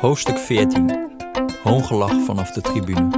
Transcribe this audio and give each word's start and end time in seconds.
Hoofdstuk 0.00 0.38
14. 0.38 1.08
Hoongelach 1.62 2.24
vanaf 2.24 2.50
de 2.50 2.60
tribune. 2.60 3.08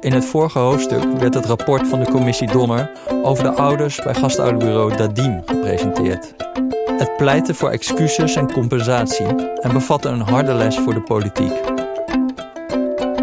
In 0.00 0.12
het 0.12 0.24
vorige 0.24 0.58
hoofdstuk 0.58 1.02
werd 1.18 1.34
het 1.34 1.46
rapport 1.46 1.88
van 1.88 2.00
de 2.00 2.10
commissie 2.10 2.50
Donner 2.50 2.90
over 3.22 3.44
de 3.44 3.50
ouders 3.50 4.02
bij 4.02 4.14
gastouderbureau 4.14 4.96
Dadim 4.96 5.42
gepresenteerd. 5.46 6.34
Het 6.98 7.16
pleitte 7.16 7.54
voor 7.54 7.70
excuses 7.70 8.36
en 8.36 8.52
compensatie 8.52 9.26
en 9.60 9.72
bevatte 9.72 10.08
een 10.08 10.20
harde 10.20 10.54
les 10.54 10.78
voor 10.78 10.94
de 10.94 11.02
politiek. 11.02 11.52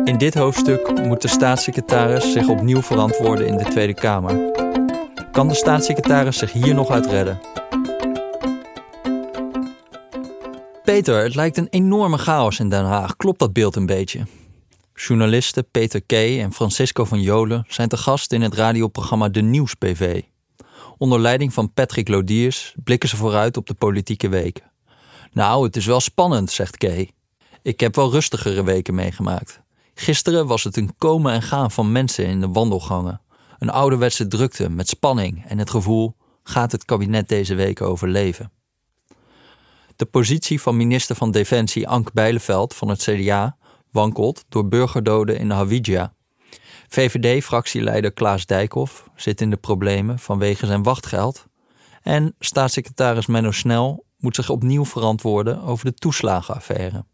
In 0.04 0.18
dit 0.18 0.34
hoofdstuk 0.34 1.06
moet 1.06 1.22
de 1.22 1.28
staatssecretaris 1.28 2.32
zich 2.32 2.48
opnieuw 2.48 2.82
verantwoorden 2.82 3.48
in 3.48 3.58
de 3.58 3.64
Tweede 3.64 3.94
Kamer. 3.94 4.55
Kan 5.36 5.48
de 5.48 5.54
staatssecretaris 5.54 6.38
zich 6.38 6.52
hier 6.52 6.74
nog 6.74 6.90
uit 6.90 7.06
redden? 7.06 7.40
Peter, 10.84 11.24
het 11.24 11.36
lijkt 11.36 11.58
een 11.58 11.68
enorme 11.70 12.18
chaos 12.18 12.60
in 12.60 12.70
Den 12.70 12.86
Haag. 12.86 13.16
Klopt 13.16 13.40
dat 13.40 13.54
beeld 13.54 13.76
een 13.76 13.86
beetje? 13.86 14.26
Journalisten 14.94 15.70
Peter 15.72 16.02
Kay 16.04 16.42
en 16.42 16.54
Francisco 16.54 17.06
van 17.06 17.22
Jolen 17.22 17.66
zijn 17.68 17.90
te 17.90 17.98
gast 17.98 18.32
in 18.32 18.42
het 18.42 18.54
radioprogramma 18.54 19.30
De 19.30 19.42
Nieuws 19.42 19.74
PV. 19.74 20.22
Onder 20.98 21.20
leiding 21.20 21.54
van 21.54 21.74
Patrick 21.74 22.08
Lodiers 22.08 22.76
blikken 22.84 23.10
ze 23.10 23.16
vooruit 23.16 23.58
op 23.58 23.68
de 23.68 23.74
politieke 23.74 24.30
week. 24.30 24.64
Nou, 25.32 25.66
het 25.66 25.76
is 25.76 25.86
wel 25.86 26.00
spannend, 26.00 26.52
zegt 26.52 26.78
Kay. 26.78 27.12
Ik 27.62 27.80
heb 27.80 27.96
wel 27.96 28.12
rustigere 28.12 28.64
weken 28.64 28.96
meegemaakt. 28.96 29.62
Gisteren 29.94 30.48
was 30.48 30.64
het 30.64 30.78
een 30.78 30.96
komen 30.98 31.34
en 31.34 31.42
gaan 31.42 31.72
van 31.72 31.92
mensen 31.92 32.26
in 32.26 32.40
de 32.40 32.48
wandelgangen. 32.48 33.22
Een 33.58 33.70
ouderwetse 33.70 34.28
drukte 34.28 34.70
met 34.70 34.88
spanning 34.88 35.46
en 35.46 35.58
het 35.58 35.70
gevoel: 35.70 36.16
gaat 36.44 36.72
het 36.72 36.86
kabinet 36.86 37.30
deze 37.30 37.56
week 37.56 37.82
overleven? 37.82 38.52
De 39.96 40.06
positie 40.06 40.62
van 40.62 40.78
minister 40.78 41.16
van 41.16 41.32
Defensie 41.32 41.88
Ank 41.88 42.14
Bijleveld 42.14 42.74
van 42.74 42.88
het 42.88 43.02
CDA 43.02 43.58
wankelt 43.92 44.46
door 44.50 44.68
burgerdoden 44.68 45.38
in 45.38 45.50
Hawija. 45.50 46.14
VVD-fractieleider 46.88 48.12
Klaas 48.12 48.46
Dijkhoff 48.46 49.10
zit 49.16 49.42
in 49.42 49.50
de 49.50 49.58
problemen 49.58 50.20
vanwege 50.20 50.66
zijn 50.66 50.84
wachtgeld. 50.84 51.46
En 52.02 52.36
staatssecretaris 52.40 53.26
Menno 53.26 53.52
Snel 53.52 54.06
moet 54.18 54.36
zich 54.36 54.50
opnieuw 54.50 54.86
verantwoorden 54.86 55.62
over 55.62 55.86
de 55.86 55.94
toeslagenaffaire. 55.94 57.06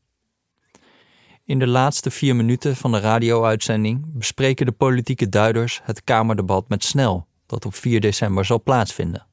In 1.52 1.60
de 1.60 1.68
laatste 1.68 2.12
vier 2.12 2.36
minuten 2.36 2.76
van 2.76 2.92
de 2.92 3.00
radio-uitzending 3.00 4.04
bespreken 4.08 4.66
de 4.66 4.72
politieke 4.72 5.30
duiders 5.30 5.82
het 5.84 6.04
Kamerdebat 6.04 6.70
met 6.70 6.84
Snel, 6.84 7.28
dat 7.46 7.66
op 7.66 7.76
4 7.76 8.00
december 8.00 8.46
zal 8.46 8.62
plaatsvinden. 8.62 9.26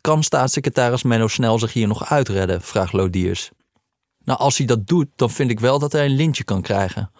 Kan 0.00 0.22
staatssecretaris 0.22 1.02
Menno 1.02 1.28
Snel 1.28 1.58
zich 1.58 1.72
hier 1.72 1.86
nog 1.86 2.10
uitredden? 2.10 2.62
vraagt 2.62 2.92
Lodiers. 2.92 3.50
Nou, 4.24 4.38
als 4.38 4.58
hij 4.58 4.66
dat 4.66 4.86
doet, 4.86 5.06
dan 5.16 5.30
vind 5.30 5.50
ik 5.50 5.60
wel 5.60 5.78
dat 5.78 5.92
hij 5.92 6.04
een 6.04 6.16
lintje 6.16 6.44
kan 6.44 6.62
krijgen. 6.62 7.10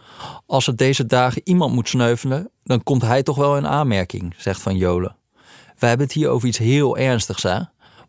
Als 0.46 0.66
er 0.66 0.76
deze 0.76 1.06
dagen 1.06 1.40
iemand 1.44 1.74
moet 1.74 1.88
sneuvelen, 1.88 2.50
dan 2.64 2.82
komt 2.82 3.02
hij 3.02 3.22
toch 3.22 3.36
wel 3.36 3.56
in 3.56 3.66
aanmerking, 3.66 4.34
zegt 4.36 4.60
Van 4.62 4.76
Jolen. 4.76 5.16
We 5.78 5.86
hebben 5.86 6.06
het 6.06 6.14
hier 6.14 6.28
over 6.28 6.48
iets 6.48 6.58
heel 6.58 6.96
ernstigs, 6.96 7.42
hè? 7.42 7.60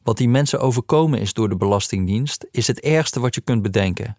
Wat 0.03 0.17
die 0.17 0.30
mensen 0.30 0.59
overkomen 0.59 1.19
is 1.19 1.34
door 1.34 1.50
de 1.50 1.58
Belastingdienst, 1.58 2.45
is 2.52 2.67
het 2.67 2.80
ergste 2.80 3.19
wat 3.19 3.36
je 3.36 3.42
kunt 3.42 3.62
bedenken. 3.62 4.17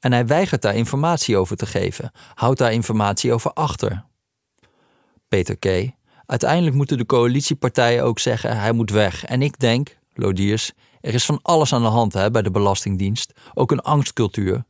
En 0.00 0.12
hij 0.12 0.26
weigert 0.26 0.62
daar 0.62 0.74
informatie 0.74 1.36
over 1.36 1.56
te 1.56 1.66
geven, 1.66 2.10
houdt 2.34 2.58
daar 2.58 2.72
informatie 2.72 3.32
over 3.32 3.52
achter. 3.52 4.04
Peter 5.28 5.56
K. 5.56 5.90
Uiteindelijk 6.26 6.76
moeten 6.76 6.98
de 6.98 7.06
coalitiepartijen 7.06 8.04
ook 8.04 8.18
zeggen 8.18 8.60
hij 8.60 8.72
moet 8.72 8.90
weg. 8.90 9.24
En 9.24 9.42
ik 9.42 9.58
denk, 9.58 9.98
Lodiers, 10.14 10.72
er 11.00 11.14
is 11.14 11.24
van 11.24 11.38
alles 11.42 11.72
aan 11.72 11.82
de 11.82 11.88
hand 11.88 12.12
hè, 12.12 12.30
bij 12.30 12.42
de 12.42 12.50
Belastingdienst. 12.50 13.32
Ook 13.54 13.70
een 13.70 13.80
angstcultuur. 13.80 14.64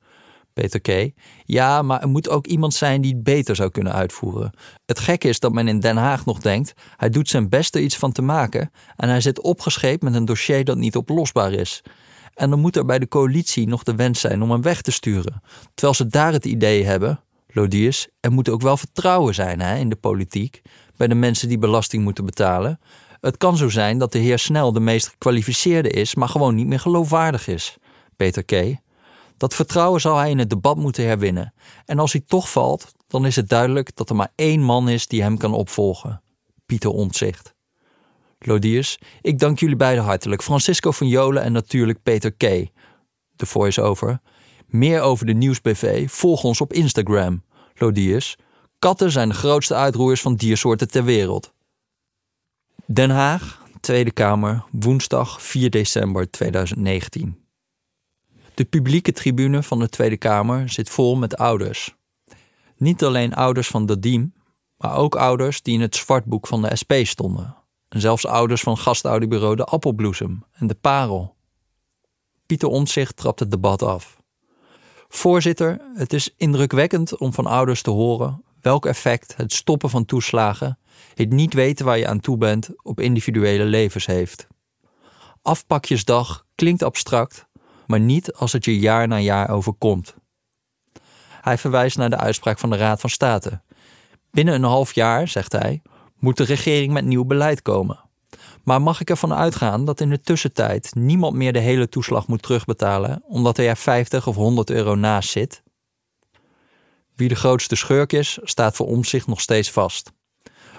Peter 0.52 0.80
K. 0.80 1.12
Ja, 1.44 1.82
maar 1.82 2.00
er 2.00 2.08
moet 2.08 2.28
ook 2.28 2.46
iemand 2.46 2.74
zijn 2.74 3.00
die 3.00 3.14
het 3.14 3.22
beter 3.22 3.56
zou 3.56 3.70
kunnen 3.70 3.92
uitvoeren. 3.92 4.52
Het 4.86 4.98
gekke 4.98 5.28
is 5.28 5.40
dat 5.40 5.52
men 5.52 5.68
in 5.68 5.80
Den 5.80 5.96
Haag 5.96 6.24
nog 6.24 6.38
denkt: 6.38 6.72
hij 6.96 7.10
doet 7.10 7.28
zijn 7.28 7.48
best 7.48 7.74
er 7.74 7.80
iets 7.80 7.96
van 7.96 8.12
te 8.12 8.22
maken. 8.22 8.70
En 8.96 9.08
hij 9.08 9.20
zit 9.20 9.40
opgescheept 9.40 10.02
met 10.02 10.14
een 10.14 10.24
dossier 10.24 10.64
dat 10.64 10.76
niet 10.76 10.96
oplosbaar 10.96 11.52
is. 11.52 11.82
En 12.40 12.50
dan 12.50 12.60
moet 12.60 12.76
er 12.76 12.84
bij 12.84 12.98
de 12.98 13.08
coalitie 13.08 13.68
nog 13.68 13.82
de 13.82 13.94
wens 13.94 14.20
zijn 14.20 14.42
om 14.42 14.50
hem 14.50 14.62
weg 14.62 14.82
te 14.82 14.90
sturen. 14.90 15.42
Terwijl 15.74 15.94
ze 15.94 16.06
daar 16.06 16.32
het 16.32 16.44
idee 16.44 16.84
hebben, 16.84 17.20
Lodiers, 17.48 18.08
er 18.20 18.32
moet 18.32 18.48
ook 18.48 18.60
wel 18.60 18.76
vertrouwen 18.76 19.34
zijn 19.34 19.60
hè, 19.60 19.76
in 19.76 19.88
de 19.88 19.96
politiek 19.96 20.62
bij 20.96 21.06
de 21.06 21.14
mensen 21.14 21.48
die 21.48 21.58
belasting 21.58 22.02
moeten 22.04 22.24
betalen. 22.24 22.80
Het 23.20 23.36
kan 23.36 23.56
zo 23.56 23.68
zijn 23.68 23.98
dat 23.98 24.12
de 24.12 24.18
heer 24.18 24.38
Snel 24.38 24.72
de 24.72 24.80
meest 24.80 25.08
gekwalificeerde 25.08 25.90
is, 25.90 26.14
maar 26.14 26.28
gewoon 26.28 26.54
niet 26.54 26.66
meer 26.66 26.80
geloofwaardig 26.80 27.48
is. 27.48 27.76
Peter 28.16 28.44
K. 28.44 28.76
Dat 29.36 29.54
vertrouwen 29.54 30.00
zal 30.00 30.16
hij 30.16 30.30
in 30.30 30.38
het 30.38 30.50
debat 30.50 30.76
moeten 30.76 31.04
herwinnen. 31.04 31.54
En 31.84 31.98
als 31.98 32.12
hij 32.12 32.22
toch 32.26 32.50
valt, 32.50 32.94
dan 33.06 33.26
is 33.26 33.36
het 33.36 33.48
duidelijk 33.48 33.96
dat 33.96 34.10
er 34.10 34.16
maar 34.16 34.32
één 34.34 34.60
man 34.62 34.88
is 34.88 35.06
die 35.06 35.22
hem 35.22 35.38
kan 35.38 35.52
opvolgen: 35.52 36.22
Pieter 36.66 36.90
Omtzigt. 36.90 37.54
Lodiers, 38.46 38.98
ik 39.20 39.38
dank 39.38 39.58
jullie 39.58 39.76
beiden 39.76 40.04
hartelijk. 40.04 40.42
Francisco 40.42 40.90
van 40.90 41.08
Jolen 41.08 41.42
en 41.42 41.52
natuurlijk 41.52 42.02
Peter 42.02 42.32
K. 42.32 42.68
De 43.36 43.46
voice-over. 43.46 44.20
Meer 44.66 45.00
over 45.00 45.26
de 45.26 45.32
Nieuwsbv, 45.32 46.10
volg 46.10 46.44
ons 46.44 46.60
op 46.60 46.72
Instagram. 46.72 47.42
Lodiers, 47.74 48.36
Katten 48.78 49.10
zijn 49.10 49.28
de 49.28 49.34
grootste 49.34 49.74
uitroeiers 49.74 50.20
van 50.20 50.34
diersoorten 50.34 50.88
ter 50.88 51.04
wereld. 51.04 51.52
Den 52.86 53.10
Haag, 53.10 53.62
Tweede 53.80 54.10
Kamer, 54.10 54.64
woensdag 54.70 55.42
4 55.42 55.70
december 55.70 56.30
2019. 56.30 57.44
De 58.54 58.64
publieke 58.64 59.12
tribune 59.12 59.62
van 59.62 59.78
de 59.78 59.88
Tweede 59.88 60.16
Kamer 60.16 60.68
zit 60.68 60.90
vol 60.90 61.16
met 61.16 61.36
ouders. 61.36 61.94
Niet 62.76 63.04
alleen 63.04 63.34
ouders 63.34 63.68
van 63.68 63.86
Dadim, 63.86 64.34
maar 64.76 64.96
ook 64.96 65.14
ouders 65.14 65.62
die 65.62 65.74
in 65.74 65.80
het 65.80 65.96
zwartboek 65.96 66.46
van 66.46 66.62
de 66.62 66.76
SP 66.80 66.92
stonden. 67.02 67.59
En 67.90 68.00
zelfs 68.00 68.26
ouders 68.26 68.60
van 68.60 68.78
gastouderbureau 68.78 69.56
De 69.56 69.64
Appelbloesem 69.64 70.44
en 70.52 70.66
De 70.66 70.74
Parel. 70.74 71.34
Pieter 72.46 72.68
Omtzigt 72.68 73.16
trapt 73.16 73.40
het 73.40 73.50
debat 73.50 73.82
af. 73.82 74.18
Voorzitter, 75.08 75.80
het 75.94 76.12
is 76.12 76.34
indrukwekkend 76.36 77.18
om 77.18 77.32
van 77.32 77.46
ouders 77.46 77.82
te 77.82 77.90
horen 77.90 78.44
welk 78.60 78.86
effect 78.86 79.36
het 79.36 79.52
stoppen 79.52 79.90
van 79.90 80.04
toeslagen, 80.04 80.78
het 81.14 81.32
niet 81.32 81.54
weten 81.54 81.84
waar 81.84 81.98
je 81.98 82.08
aan 82.08 82.20
toe 82.20 82.36
bent, 82.36 82.70
op 82.82 83.00
individuele 83.00 83.64
levens 83.64 84.06
heeft. 84.06 84.46
Afpakjesdag 85.42 86.46
klinkt 86.54 86.82
abstract, 86.82 87.46
maar 87.86 88.00
niet 88.00 88.32
als 88.32 88.52
het 88.52 88.64
je 88.64 88.78
jaar 88.78 89.08
na 89.08 89.18
jaar 89.18 89.50
overkomt. 89.50 90.14
Hij 91.40 91.58
verwijst 91.58 91.96
naar 91.96 92.10
de 92.10 92.16
uitspraak 92.16 92.58
van 92.58 92.70
de 92.70 92.76
Raad 92.76 93.00
van 93.00 93.10
State. 93.10 93.60
Binnen 94.30 94.54
een 94.54 94.62
half 94.62 94.94
jaar, 94.94 95.28
zegt 95.28 95.52
hij, 95.52 95.82
moet 96.20 96.36
de 96.36 96.44
regering 96.44 96.92
met 96.92 97.04
nieuw 97.04 97.24
beleid 97.24 97.62
komen. 97.62 98.08
Maar 98.64 98.82
mag 98.82 99.00
ik 99.00 99.10
ervan 99.10 99.34
uitgaan 99.34 99.84
dat 99.84 100.00
in 100.00 100.10
de 100.10 100.20
tussentijd 100.20 100.94
niemand 100.94 101.34
meer 101.34 101.52
de 101.52 101.58
hele 101.58 101.88
toeslag 101.88 102.26
moet 102.26 102.42
terugbetalen 102.42 103.22
omdat 103.26 103.58
er 103.58 103.76
50 103.76 104.26
of 104.26 104.36
100 104.36 104.70
euro 104.70 104.94
naast 104.94 105.30
zit? 105.30 105.62
Wie 107.16 107.28
de 107.28 107.34
grootste 107.34 107.76
schurk 107.76 108.12
is, 108.12 108.38
staat 108.42 108.76
voor 108.76 108.86
omzicht 108.86 109.26
nog 109.26 109.40
steeds 109.40 109.70
vast. 109.70 110.12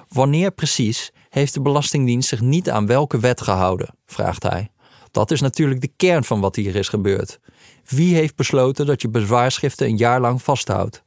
Wanneer 0.08 0.52
precies 0.52 1.12
heeft 1.30 1.54
de 1.54 1.62
Belastingdienst 1.62 2.30
zich 2.30 2.42
niet 2.42 2.70
aan 2.70 2.86
welke 2.86 3.20
wet 3.20 3.42
gehouden? 3.42 3.96
vraagt 4.06 4.44
hij. 4.44 4.72
Dat 5.12 5.32
is 5.32 5.42
natuurlijk 5.42 5.82
de 5.82 5.92
kern 5.96 6.24
van 6.24 6.40
wat 6.40 6.56
hier 6.56 6.76
is 6.76 6.90
gebeurd. 6.90 7.40
Wie 7.86 8.16
heeft 8.16 8.36
besloten 8.36 8.86
dat 8.86 9.02
je 9.02 9.10
bezwaarschriften 9.10 9.88
een 9.88 9.98
jaar 9.98 10.22
lang 10.22 10.42
vasthoudt? 10.42 11.04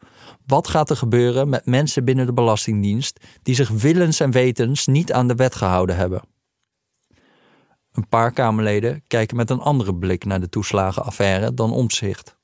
Wat 0.47 0.69
gaat 0.69 0.91
er 0.91 0.97
gebeuren 0.97 1.49
met 1.49 1.67
mensen 1.67 2.05
binnen 2.05 2.27
de 2.27 2.33
Belastingdienst 2.33 3.21
die 3.43 3.55
zich 3.55 3.69
willens 3.69 4.21
en 4.21 4.31
wetens 4.31 4.87
niet 4.87 5.13
aan 5.13 5.29
de 5.29 5.35
wet 5.35 5.55
gehouden 5.55 5.97
hebben? 5.97 6.23
Een 7.93 8.09
paar 8.09 8.33
Kamerleden 8.33 9.03
kijken 9.07 9.37
met 9.37 9.51
een 9.51 9.61
andere 9.61 9.95
blik 9.95 10.25
naar 10.25 10.41
de 10.41 10.49
toeslagenaffaire 10.49 11.55
dan 11.55 11.73
omzicht. 11.73 12.37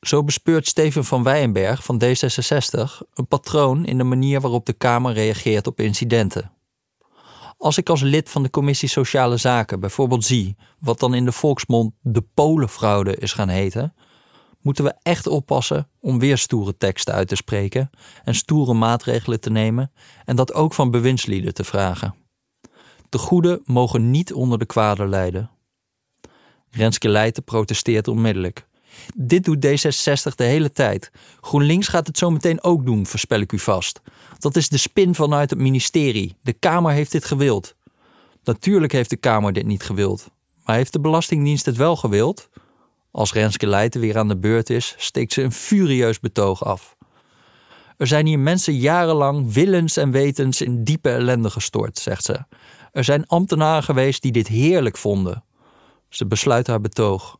Zo 0.00 0.24
bespeurt 0.24 0.66
Steven 0.66 1.04
van 1.04 1.22
Weyenberg 1.22 1.84
van 1.84 2.02
D66 2.04 3.06
een 3.14 3.26
patroon 3.28 3.84
in 3.84 3.98
de 3.98 4.04
manier 4.04 4.40
waarop 4.40 4.66
de 4.66 4.72
Kamer 4.72 5.12
reageert 5.12 5.66
op 5.66 5.80
incidenten. 5.80 6.52
Als 7.56 7.78
ik 7.78 7.88
als 7.88 8.00
lid 8.00 8.30
van 8.30 8.42
de 8.42 8.50
Commissie 8.50 8.88
Sociale 8.88 9.36
Zaken 9.36 9.80
bijvoorbeeld 9.80 10.24
zie 10.24 10.56
wat 10.78 11.00
dan 11.00 11.14
in 11.14 11.24
de 11.24 11.32
volksmond 11.32 11.94
de 12.00 12.24
Polenfraude 12.34 13.16
is 13.16 13.32
gaan 13.32 13.48
heten, 13.48 13.94
moeten 14.64 14.84
we 14.84 14.94
echt 15.02 15.26
oppassen 15.26 15.88
om 16.00 16.18
weer 16.18 16.38
stoere 16.38 16.76
teksten 16.76 17.14
uit 17.14 17.28
te 17.28 17.36
spreken 17.36 17.90
en 18.24 18.34
stoere 18.34 18.74
maatregelen 18.74 19.40
te 19.40 19.50
nemen 19.50 19.92
en 20.24 20.36
dat 20.36 20.54
ook 20.54 20.74
van 20.74 20.90
bewindslieden 20.90 21.54
te 21.54 21.64
vragen. 21.64 22.14
De 23.08 23.18
goede 23.18 23.60
mogen 23.64 24.10
niet 24.10 24.32
onder 24.32 24.58
de 24.58 24.66
kwade 24.66 25.06
lijden. 25.06 25.50
Renske 26.70 27.08
Leijten 27.08 27.44
protesteert 27.44 28.08
onmiddellijk. 28.08 28.66
Dit 29.14 29.44
doet 29.44 29.66
D66 29.66 30.34
de 30.34 30.44
hele 30.44 30.72
tijd. 30.72 31.10
GroenLinks 31.40 31.88
gaat 31.88 32.06
het 32.06 32.18
zo 32.18 32.30
meteen 32.30 32.62
ook 32.62 32.86
doen, 32.86 33.06
voorspel 33.06 33.40
ik 33.40 33.52
u 33.52 33.58
vast. 33.58 34.00
Dat 34.38 34.56
is 34.56 34.68
de 34.68 34.78
spin 34.78 35.14
vanuit 35.14 35.50
het 35.50 35.58
ministerie. 35.58 36.36
De 36.42 36.52
Kamer 36.52 36.92
heeft 36.92 37.12
dit 37.12 37.24
gewild. 37.24 37.74
Natuurlijk 38.44 38.92
heeft 38.92 39.10
de 39.10 39.16
Kamer 39.16 39.52
dit 39.52 39.66
niet 39.66 39.82
gewild. 39.82 40.30
Maar 40.64 40.76
heeft 40.76 40.92
de 40.92 41.00
Belastingdienst 41.00 41.66
het 41.66 41.76
wel 41.76 41.96
gewild? 41.96 42.48
Als 43.14 43.32
Renske 43.32 43.66
Leijten 43.66 44.00
weer 44.00 44.18
aan 44.18 44.28
de 44.28 44.36
beurt 44.36 44.70
is, 44.70 44.94
steekt 44.98 45.32
ze 45.32 45.42
een 45.42 45.52
furieus 45.52 46.20
betoog 46.20 46.64
af. 46.64 46.96
Er 47.96 48.06
zijn 48.06 48.26
hier 48.26 48.38
mensen 48.38 48.76
jarenlang 48.76 49.52
willens 49.52 49.96
en 49.96 50.10
wetens 50.10 50.60
in 50.60 50.84
diepe 50.84 51.10
ellende 51.10 51.50
gestort, 51.50 51.98
zegt 51.98 52.24
ze. 52.24 52.44
Er 52.92 53.04
zijn 53.04 53.26
ambtenaren 53.26 53.82
geweest 53.82 54.22
die 54.22 54.32
dit 54.32 54.48
heerlijk 54.48 54.96
vonden. 54.96 55.44
Ze 56.08 56.26
besluit 56.26 56.66
haar 56.66 56.80
betoog. 56.80 57.38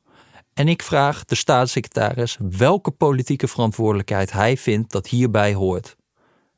En 0.53 0.69
ik 0.69 0.83
vraag 0.83 1.25
de 1.25 1.35
staatssecretaris 1.35 2.39
welke 2.51 2.91
politieke 2.91 3.49
verantwoordelijkheid 3.49 4.33
hij 4.33 4.57
vindt 4.57 4.93
dat 4.93 5.07
hierbij 5.07 5.55
hoort. 5.55 5.97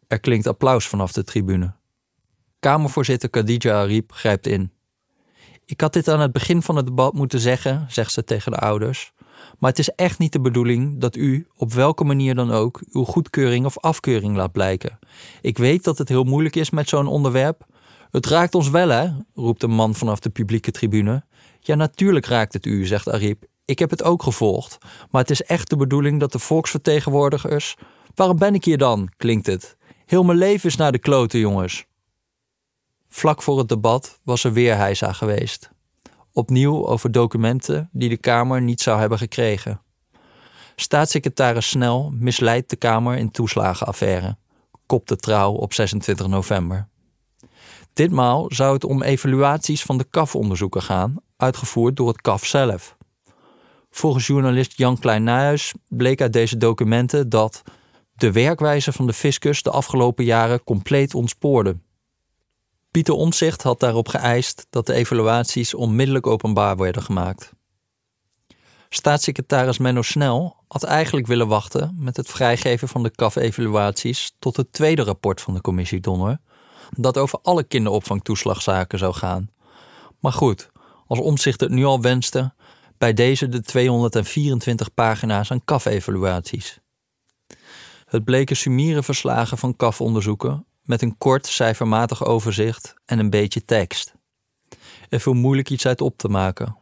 Er 0.07 0.21
klinkt 0.21 0.47
applaus 0.47 0.87
vanaf 0.87 1.13
de 1.13 1.25
tribune. 1.25 1.75
Kamervoorzitter 2.61 3.31
Khadija 3.31 3.81
Ariep 3.81 4.13
grijpt 4.13 4.47
in. 4.47 4.76
Ik 5.69 5.81
had 5.81 5.93
dit 5.93 6.09
aan 6.09 6.21
het 6.21 6.33
begin 6.33 6.63
van 6.63 6.77
het 6.77 6.87
debat 6.87 7.13
moeten 7.13 7.41
zeggen, 7.41 7.87
zegt 7.89 8.13
ze 8.13 8.25
tegen 8.25 8.53
de 8.53 8.59
ouders. 8.59 9.13
Maar 9.59 9.71
het 9.71 9.79
is 9.79 9.89
echt 9.89 10.19
niet 10.19 10.33
de 10.33 10.41
bedoeling 10.41 11.01
dat 11.01 11.17
u, 11.17 11.47
op 11.57 11.73
welke 11.73 12.05
manier 12.05 12.35
dan 12.35 12.51
ook, 12.51 12.83
uw 12.91 13.05
goedkeuring 13.05 13.65
of 13.65 13.79
afkeuring 13.79 14.37
laat 14.37 14.53
blijken. 14.53 14.99
Ik 15.41 15.59
weet 15.59 15.85
dat 15.85 15.99
het 15.99 16.09
heel 16.09 16.25
moeilijk 16.25 16.57
is 16.57 16.71
met 16.71 16.89
zo'n 16.89 17.07
onderwerp. 17.07 17.67
Het 18.11 18.27
raakt 18.27 18.55
ons 18.55 18.71
wel, 18.71 18.89
hè? 18.89 19.09
roept 19.35 19.63
een 19.63 19.71
man 19.71 19.95
vanaf 19.95 20.21
de 20.21 20.31
publieke 20.31 20.71
tribune. 20.71 21.25
Ja, 21.61 21.75
natuurlijk 21.75 22.27
raakt 22.27 22.53
het 22.53 22.67
u, 22.67 22.87
zegt 22.87 23.09
Ariep. 23.09 23.45
Ik 23.65 23.79
heb 23.79 23.91
het 23.91 24.03
ook 24.03 24.23
gevolgd. 24.23 24.79
Maar 25.11 25.21
het 25.21 25.31
is 25.31 25.43
echt 25.43 25.71
de 25.71 25.77
bedoeling 25.77 26.21
dat 26.21 26.33
de 26.33 26.39
volksvertegenwoordigers. 26.39 27.77
Waarom 28.15 28.39
ben 28.39 28.55
ik 28.55 28.65
hier 28.65 28.79
dan? 28.79 29.09
klinkt 29.17 29.47
het. 29.47 29.77
Heel 30.05 30.23
mijn 30.23 30.39
leven 30.39 30.69
is 30.69 30.77
naar 30.77 30.93
de 30.93 30.99
kloten, 30.99 31.39
jongens. 31.39 31.87
Vlak 33.17 33.43
voor 33.43 33.59
het 33.59 33.69
debat 33.69 34.21
was 34.23 34.45
er 34.45 34.53
weer 34.53 34.77
heisa 34.77 35.13
geweest. 35.13 35.71
Opnieuw 36.33 36.87
over 36.87 37.13
documenten 37.13 37.89
die 37.93 38.09
de 38.09 38.17
Kamer 38.17 38.63
niet 38.63 38.81
zou 38.81 39.01
hebben 39.01 39.19
gekregen. 39.19 39.81
Staatssecretaris 40.75 41.69
Snel 41.69 42.11
misleidt 42.15 42.71
de 42.71 42.77
Kamer 42.77 43.17
in 43.17 43.31
toeslagenaffaire, 43.31 44.37
kopte 44.87 45.17
trouw 45.17 45.53
op 45.53 45.73
26 45.73 46.27
november. 46.27 46.89
Ditmaal 47.93 48.45
zou 48.49 48.73
het 48.75 48.85
om 48.85 49.03
evaluaties 49.03 49.83
van 49.83 49.99
de 49.99 50.07
KAF-onderzoeken 50.11 50.83
gaan, 50.83 51.17
uitgevoerd 51.37 51.97
door 51.97 52.09
het 52.09 52.21
KAF 52.21 52.47
zelf. 52.47 52.97
Volgens 53.91 54.27
journalist 54.27 54.79
Jan 54.79 54.99
Klein 54.99 55.59
bleek 55.89 56.21
uit 56.21 56.33
deze 56.33 56.57
documenten 56.57 57.29
dat 57.29 57.63
de 58.15 58.33
werkwijze 58.33 58.93
van 58.93 59.07
de 59.07 59.13
fiscus 59.13 59.63
de 59.63 59.71
afgelopen 59.71 60.25
jaren 60.25 60.65
compleet 60.65 61.15
ontspoorde. 61.15 61.77
Pieter 62.97 63.15
Omtzigt 63.15 63.63
had 63.63 63.81
daarop 63.81 64.09
geëist 64.09 64.67
dat 64.71 64.87
de 64.87 64.93
evaluaties 64.93 65.75
onmiddellijk 65.75 66.27
openbaar 66.27 66.77
werden 66.77 67.03
gemaakt. 67.03 67.53
Staatssecretaris 68.89 69.79
Menno 69.79 70.03
Snel 70.03 70.57
had 70.69 70.83
eigenlijk 70.83 71.27
willen 71.27 71.49
wachten 71.49 71.97
met 71.99 72.17
het 72.17 72.29
vrijgeven 72.29 72.89
van 72.89 73.03
de 73.03 73.11
CAF-evaluaties 73.11 74.35
tot 74.39 74.57
het 74.57 74.73
tweede 74.73 75.03
rapport 75.03 75.41
van 75.41 75.55
de 75.55 75.61
commissie 75.61 76.01
Donner, 76.01 76.41
dat 76.91 77.19
over 77.19 77.39
alle 77.43 77.63
kinderopvangtoeslagzaken 77.63 78.99
zou 78.99 79.15
gaan. 79.15 79.51
Maar 80.21 80.33
goed, 80.33 80.71
als 81.07 81.19
Omtzigt 81.19 81.61
het 81.61 81.71
nu 81.71 81.85
al 81.85 82.01
wenste, 82.01 82.55
bij 82.99 83.13
deze 83.13 83.49
de 83.49 83.61
224 83.61 84.95
pagina's 84.95 85.51
aan 85.51 85.65
CAF-evaluaties. 85.65 86.79
Het 88.07 88.25
bleken 88.25 88.57
sumiere 88.57 89.03
verslagen 89.03 89.59
van 89.59 89.77
CAF-onderzoeken 89.77 90.67
met 90.87 91.03
een 91.03 91.19
kort 91.19 91.47
cijfermatig 91.47 92.25
overzicht 92.25 92.95
en 93.05 93.19
een 93.19 93.31
beetje 93.31 93.65
tekst. 93.65 94.15
Er 95.09 95.21
viel 95.21 95.35
moeilijk 95.35 95.71
iets 95.71 95.87
uit 95.87 96.01
op 96.01 96.17
te 96.19 96.29
maken. 96.29 96.77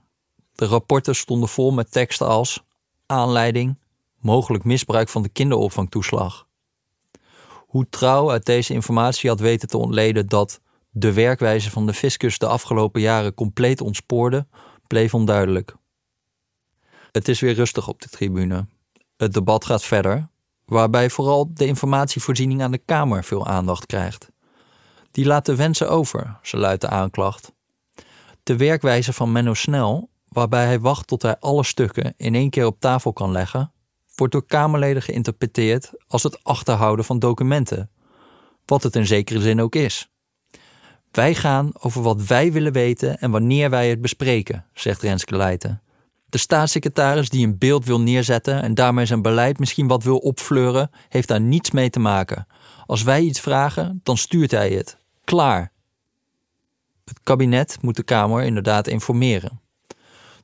De 0.52 0.66
rapporten 0.66 1.14
stonden 1.14 1.48
vol 1.48 1.72
met 1.72 1.92
teksten 1.92 2.26
als 2.26 2.64
aanleiding, 3.06 3.78
mogelijk 4.18 4.64
misbruik 4.64 5.08
van 5.08 5.22
de 5.22 5.28
kinderopvangtoeslag. 5.28 6.46
Hoe 7.66 7.86
trouw 7.90 8.30
uit 8.30 8.46
deze 8.46 8.72
informatie 8.72 9.30
had 9.30 9.40
weten 9.40 9.68
te 9.68 9.76
ontleden 9.76 10.26
dat 10.26 10.60
de 10.90 11.12
werkwijze 11.12 11.70
van 11.70 11.86
de 11.86 11.94
fiscus 11.94 12.38
de 12.38 12.46
afgelopen 12.46 13.00
jaren 13.00 13.34
compleet 13.34 13.80
ontspoorde, 13.80 14.46
bleef 14.86 15.14
onduidelijk. 15.14 15.76
Het 17.12 17.28
is 17.28 17.40
weer 17.40 17.54
rustig 17.54 17.88
op 17.88 18.00
de 18.00 18.08
tribune. 18.08 18.66
Het 19.16 19.32
debat 19.32 19.64
gaat 19.64 19.84
verder, 19.84 20.28
waarbij 20.64 21.11
vooral 21.11 21.50
de 21.55 21.66
informatievoorziening 21.66 22.62
aan 22.62 22.70
de 22.70 22.82
Kamer 22.84 23.25
veel 23.25 23.46
aandacht 23.46 23.87
krijgt. 23.87 24.28
Die 25.11 25.26
laat 25.26 25.46
de 25.46 25.56
wensen 25.56 25.90
over, 25.90 26.38
ze 26.43 26.56
luidt 26.56 26.81
de 26.81 26.88
aanklacht. 26.88 27.52
De 28.43 28.56
werkwijze 28.56 29.12
van 29.12 29.32
Menno 29.32 29.55
Snel, 29.55 30.11
waarbij 30.28 30.64
hij 30.64 30.81
wacht 30.81 31.06
tot 31.06 31.22
hij 31.22 31.38
alle 31.38 31.64
stukken 31.64 32.14
in 32.16 32.34
één 32.34 32.50
keer 32.50 32.66
op 32.66 32.81
tafel 32.81 33.12
kan 33.12 33.32
leggen, 33.32 33.72
wordt 34.14 34.32
door 34.32 34.46
Kamerleden 34.46 35.02
geïnterpreteerd 35.02 35.93
als 36.06 36.22
het 36.22 36.44
achterhouden 36.44 37.05
van 37.05 37.19
documenten, 37.19 37.90
wat 38.64 38.82
het 38.82 38.96
in 38.96 39.06
zekere 39.06 39.40
zin 39.40 39.60
ook 39.60 39.75
is. 39.75 40.08
Wij 41.10 41.34
gaan 41.34 41.70
over 41.78 42.02
wat 42.02 42.22
wij 42.22 42.52
willen 42.52 42.72
weten 42.72 43.19
en 43.19 43.31
wanneer 43.31 43.70
wij 43.70 43.88
het 43.88 44.00
bespreken, 44.00 44.64
zegt 44.72 45.02
Renske 45.02 45.37
Leijten. 45.37 45.82
De 46.34 46.40
staatssecretaris 46.40 47.28
die 47.28 47.46
een 47.46 47.58
beeld 47.58 47.84
wil 47.84 48.00
neerzetten 48.00 48.62
en 48.62 48.75
daarmee 48.75 49.06
zijn 49.06 49.22
beleid 49.22 49.58
misschien 49.58 49.86
wat 49.86 50.02
wil 50.02 50.19
opfleuren, 50.19 50.90
heeft 51.08 51.28
daar 51.28 51.40
niets 51.40 51.70
mee 51.70 51.90
te 51.90 51.98
maken. 51.98 52.46
Als 52.86 53.02
wij 53.02 53.20
iets 53.20 53.40
vragen, 53.40 54.00
dan 54.02 54.16
stuurt 54.16 54.50
hij 54.50 54.70
het. 54.70 54.96
Klaar. 55.25 55.72
Het 57.04 57.20
kabinet 57.22 57.78
moet 57.81 57.96
de 57.96 58.02
Kamer 58.02 58.42
inderdaad 58.42 58.86
informeren. 58.86 59.60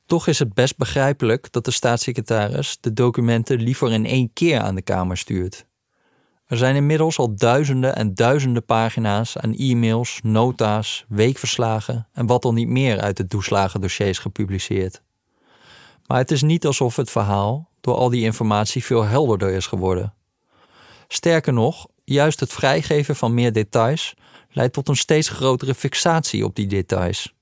Toch 0.05 0.27
is 0.27 0.39
het 0.39 0.53
best 0.53 0.77
begrijpelijk 0.77 1.51
dat 1.51 1.65
de 1.65 1.71
staatssecretaris 1.71 2.77
de 2.81 2.93
documenten 2.93 3.61
liever 3.61 3.91
in 3.91 4.05
één 4.05 4.33
keer 4.33 4.59
aan 4.59 4.75
de 4.75 4.81
Kamer 4.81 5.17
stuurt. 5.17 5.65
Er 6.45 6.57
zijn 6.57 6.75
inmiddels 6.75 7.17
al 7.17 7.35
duizenden 7.35 7.95
en 7.95 8.15
duizenden 8.15 8.65
pagina's 8.65 9.37
aan 9.37 9.55
e-mails, 9.55 10.19
nota's, 10.23 11.05
weekverslagen 11.07 12.07
en 12.13 12.25
wat 12.25 12.41
dan 12.41 12.53
niet 12.53 12.67
meer 12.67 12.99
uit 12.99 13.17
de 13.17 13.27
toeslagendossiers 13.27 14.19
gepubliceerd. 14.19 15.01
Maar 16.07 16.17
het 16.17 16.31
is 16.31 16.41
niet 16.41 16.65
alsof 16.65 16.95
het 16.95 17.11
verhaal 17.11 17.69
door 17.81 17.95
al 17.95 18.09
die 18.09 18.23
informatie 18.23 18.83
veel 18.83 19.03
helderder 19.03 19.49
is 19.49 19.67
geworden. 19.67 20.13
Sterker 21.07 21.53
nog, 21.53 21.87
juist 22.03 22.39
het 22.39 22.53
vrijgeven 22.53 23.15
van 23.15 23.33
meer 23.33 23.53
details 23.53 24.13
leidt 24.49 24.73
tot 24.73 24.89
een 24.89 24.95
steeds 24.95 25.29
grotere 25.29 25.75
fixatie 25.75 26.45
op 26.45 26.55
die 26.55 26.67
details. 26.67 27.33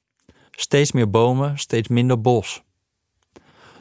Steeds 0.52 0.92
meer 0.92 1.10
bomen, 1.10 1.58
steeds 1.58 1.88
minder 1.88 2.22
bos. 2.22 2.64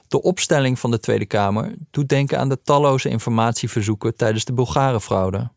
De 0.09 0.23
opstelling 0.23 0.79
van 0.79 0.91
de 0.91 0.99
Tweede 0.99 1.27
Kamer 1.27 1.75
doet 1.91 2.09
denken 2.09 2.39
aan 2.39 2.49
de 2.49 2.63
talloze 2.63 3.09
informatieverzoeken 3.09 4.17
tijdens 4.17 4.45
de 4.45 4.53
Bulgarenfraude. 4.53 5.51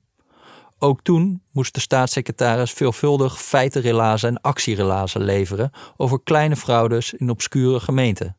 Ook 0.79 1.01
toen 1.01 1.41
moest 1.51 1.73
de 1.73 1.79
staatssecretaris 1.79 2.71
veelvuldig 2.71 3.41
feitenrelazen 3.41 4.29
en 4.29 4.41
actierelazen 4.41 5.21
leveren 5.23 5.71
over 5.97 6.21
kleine 6.23 6.55
fraudes 6.55 7.13
in 7.13 7.29
obscure 7.29 7.79
gemeenten. 7.79 8.35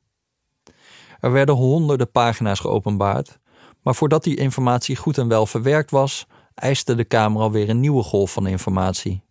Er 1.23 1.33
werden 1.33 1.55
honderden 1.55 2.11
pagina's 2.11 2.61
geopenbaard, 2.61 3.39
maar 3.83 3.95
voordat 3.95 4.25
die 4.25 4.37
informatie 4.37 4.97
goed 4.97 5.19
en 5.19 5.29
wel 5.29 5.47
verwerkt 5.47 5.91
was, 5.91 6.27
eiste 6.55 6.95
de 6.95 7.05
Kamer 7.05 7.43
alweer 7.43 7.69
een 7.69 7.81
nieuwe 7.81 8.03
golf 8.03 8.33
van 8.33 8.47
informatie. 8.47 9.23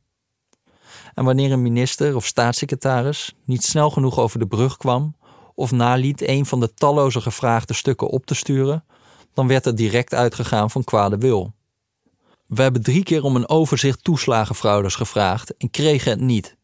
En 1.13 1.25
wanneer 1.25 1.51
een 1.51 1.61
minister 1.61 2.15
of 2.15 2.25
staatssecretaris 2.25 3.35
niet 3.45 3.63
snel 3.63 3.89
genoeg 3.89 4.19
over 4.19 4.39
de 4.39 4.47
brug 4.47 4.77
kwam 4.77 5.15
of 5.55 5.71
naliet 5.71 6.27
een 6.27 6.45
van 6.45 6.59
de 6.59 6.73
talloze 6.73 7.21
gevraagde 7.21 7.73
stukken 7.73 8.07
op 8.07 8.25
te 8.25 8.35
sturen, 8.35 8.85
dan 9.33 9.47
werd 9.47 9.65
er 9.65 9.75
direct 9.75 10.13
uitgegaan 10.13 10.69
van 10.71 10.83
kwade 10.83 11.17
wil. 11.17 11.53
We 12.47 12.61
hebben 12.61 12.83
drie 12.83 13.03
keer 13.03 13.23
om 13.23 13.35
een 13.35 13.49
overzicht 13.49 14.03
toeslagenfraudes 14.03 14.95
gevraagd 14.95 15.57
en 15.57 15.69
kregen 15.69 16.11
het 16.11 16.19
niet. 16.19 16.57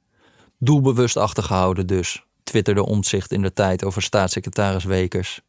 Doelbewust 0.60 1.18
achtergehouden 1.18 1.88
dus 1.88 2.27
twitterde 2.48 2.86
Omtzigt 2.86 3.32
in 3.32 3.42
de 3.42 3.54
tijd 3.54 3.84
over 3.84 4.02
staatssecretaris 4.02 4.84
Wekers. 4.84 5.42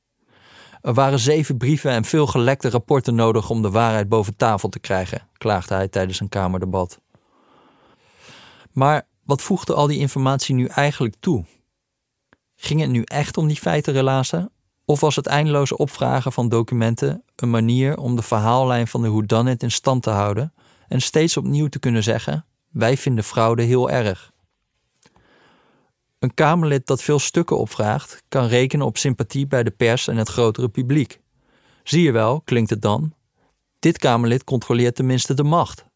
Er 0.81 0.95
waren 0.95 1.19
zeven 1.19 1.57
brieven 1.57 1.91
en 1.91 2.05
veel 2.05 2.27
gelekte 2.27 2.71
rapporten 2.71 3.15
nodig 3.15 3.51
om 3.51 3.63
de 3.63 3.71
waarheid 3.71 4.09
boven 4.09 4.37
tafel 4.37 4.69
te 4.69 4.79
krijgen, 4.79 5.29
klaagde 5.39 5.75
hij 5.75 5.89
tijdens 5.89 6.21
een 6.21 6.29
Kamerdebat. 6.29 7.01
Maar 8.73 9.07
wat 9.25 9.43
voegde 9.43 9.75
al 9.75 9.87
die 9.87 9.99
informatie 9.99 10.55
nu 10.55 10.67
eigenlijk 10.67 11.15
toe? 11.21 11.45
Ging 12.57 12.81
het 12.81 12.91
nu 12.91 13.03
echt 13.03 13.37
om 13.37 13.47
die 13.47 13.57
feitenrelazen? 13.57 14.51
Of 14.85 15.01
was 15.01 15.17
het 15.17 15.27
eindeloze 15.27 15.77
opvragen 15.77 16.33
van 16.33 16.49
documenten 16.49 17.23
een 17.37 17.51
manier 17.51 17.97
om 17.97 18.17
de 18.17 18.23
verhaallijn 18.23 18.87
van 18.87 19.03
de 19.03 19.09
whodunit 19.09 19.63
in 19.63 19.71
stand 19.71 20.03
te 20.03 20.11
houden 20.11 20.53
en 20.89 21.01
steeds 21.01 21.37
opnieuw 21.37 21.69
te 21.69 21.79
kunnen 21.79 22.03
zeggen: 22.03 22.45
wij 22.69 22.97
vinden 22.97 23.25
fraude 23.25 23.63
heel 23.63 23.91
erg? 23.91 24.33
Een 26.19 26.35
Kamerlid 26.35 26.87
dat 26.87 27.03
veel 27.03 27.19
stukken 27.19 27.59
opvraagt, 27.59 28.23
kan 28.29 28.47
rekenen 28.47 28.87
op 28.87 28.97
sympathie 28.97 29.47
bij 29.47 29.63
de 29.63 29.71
pers 29.71 30.09
en 30.09 30.17
het 30.17 30.29
grotere 30.29 30.69
publiek. 30.69 31.21
Zie 31.83 32.03
je 32.03 32.13
wel, 32.13 32.41
klinkt 32.41 32.71
het 32.71 32.83
dan. 32.83 33.15
Dit 33.79 33.99
Kamerlid 33.99 34.45
controleert 34.45 34.95
tenminste 34.95 35.35
de 35.35 35.43
macht. 35.43 35.87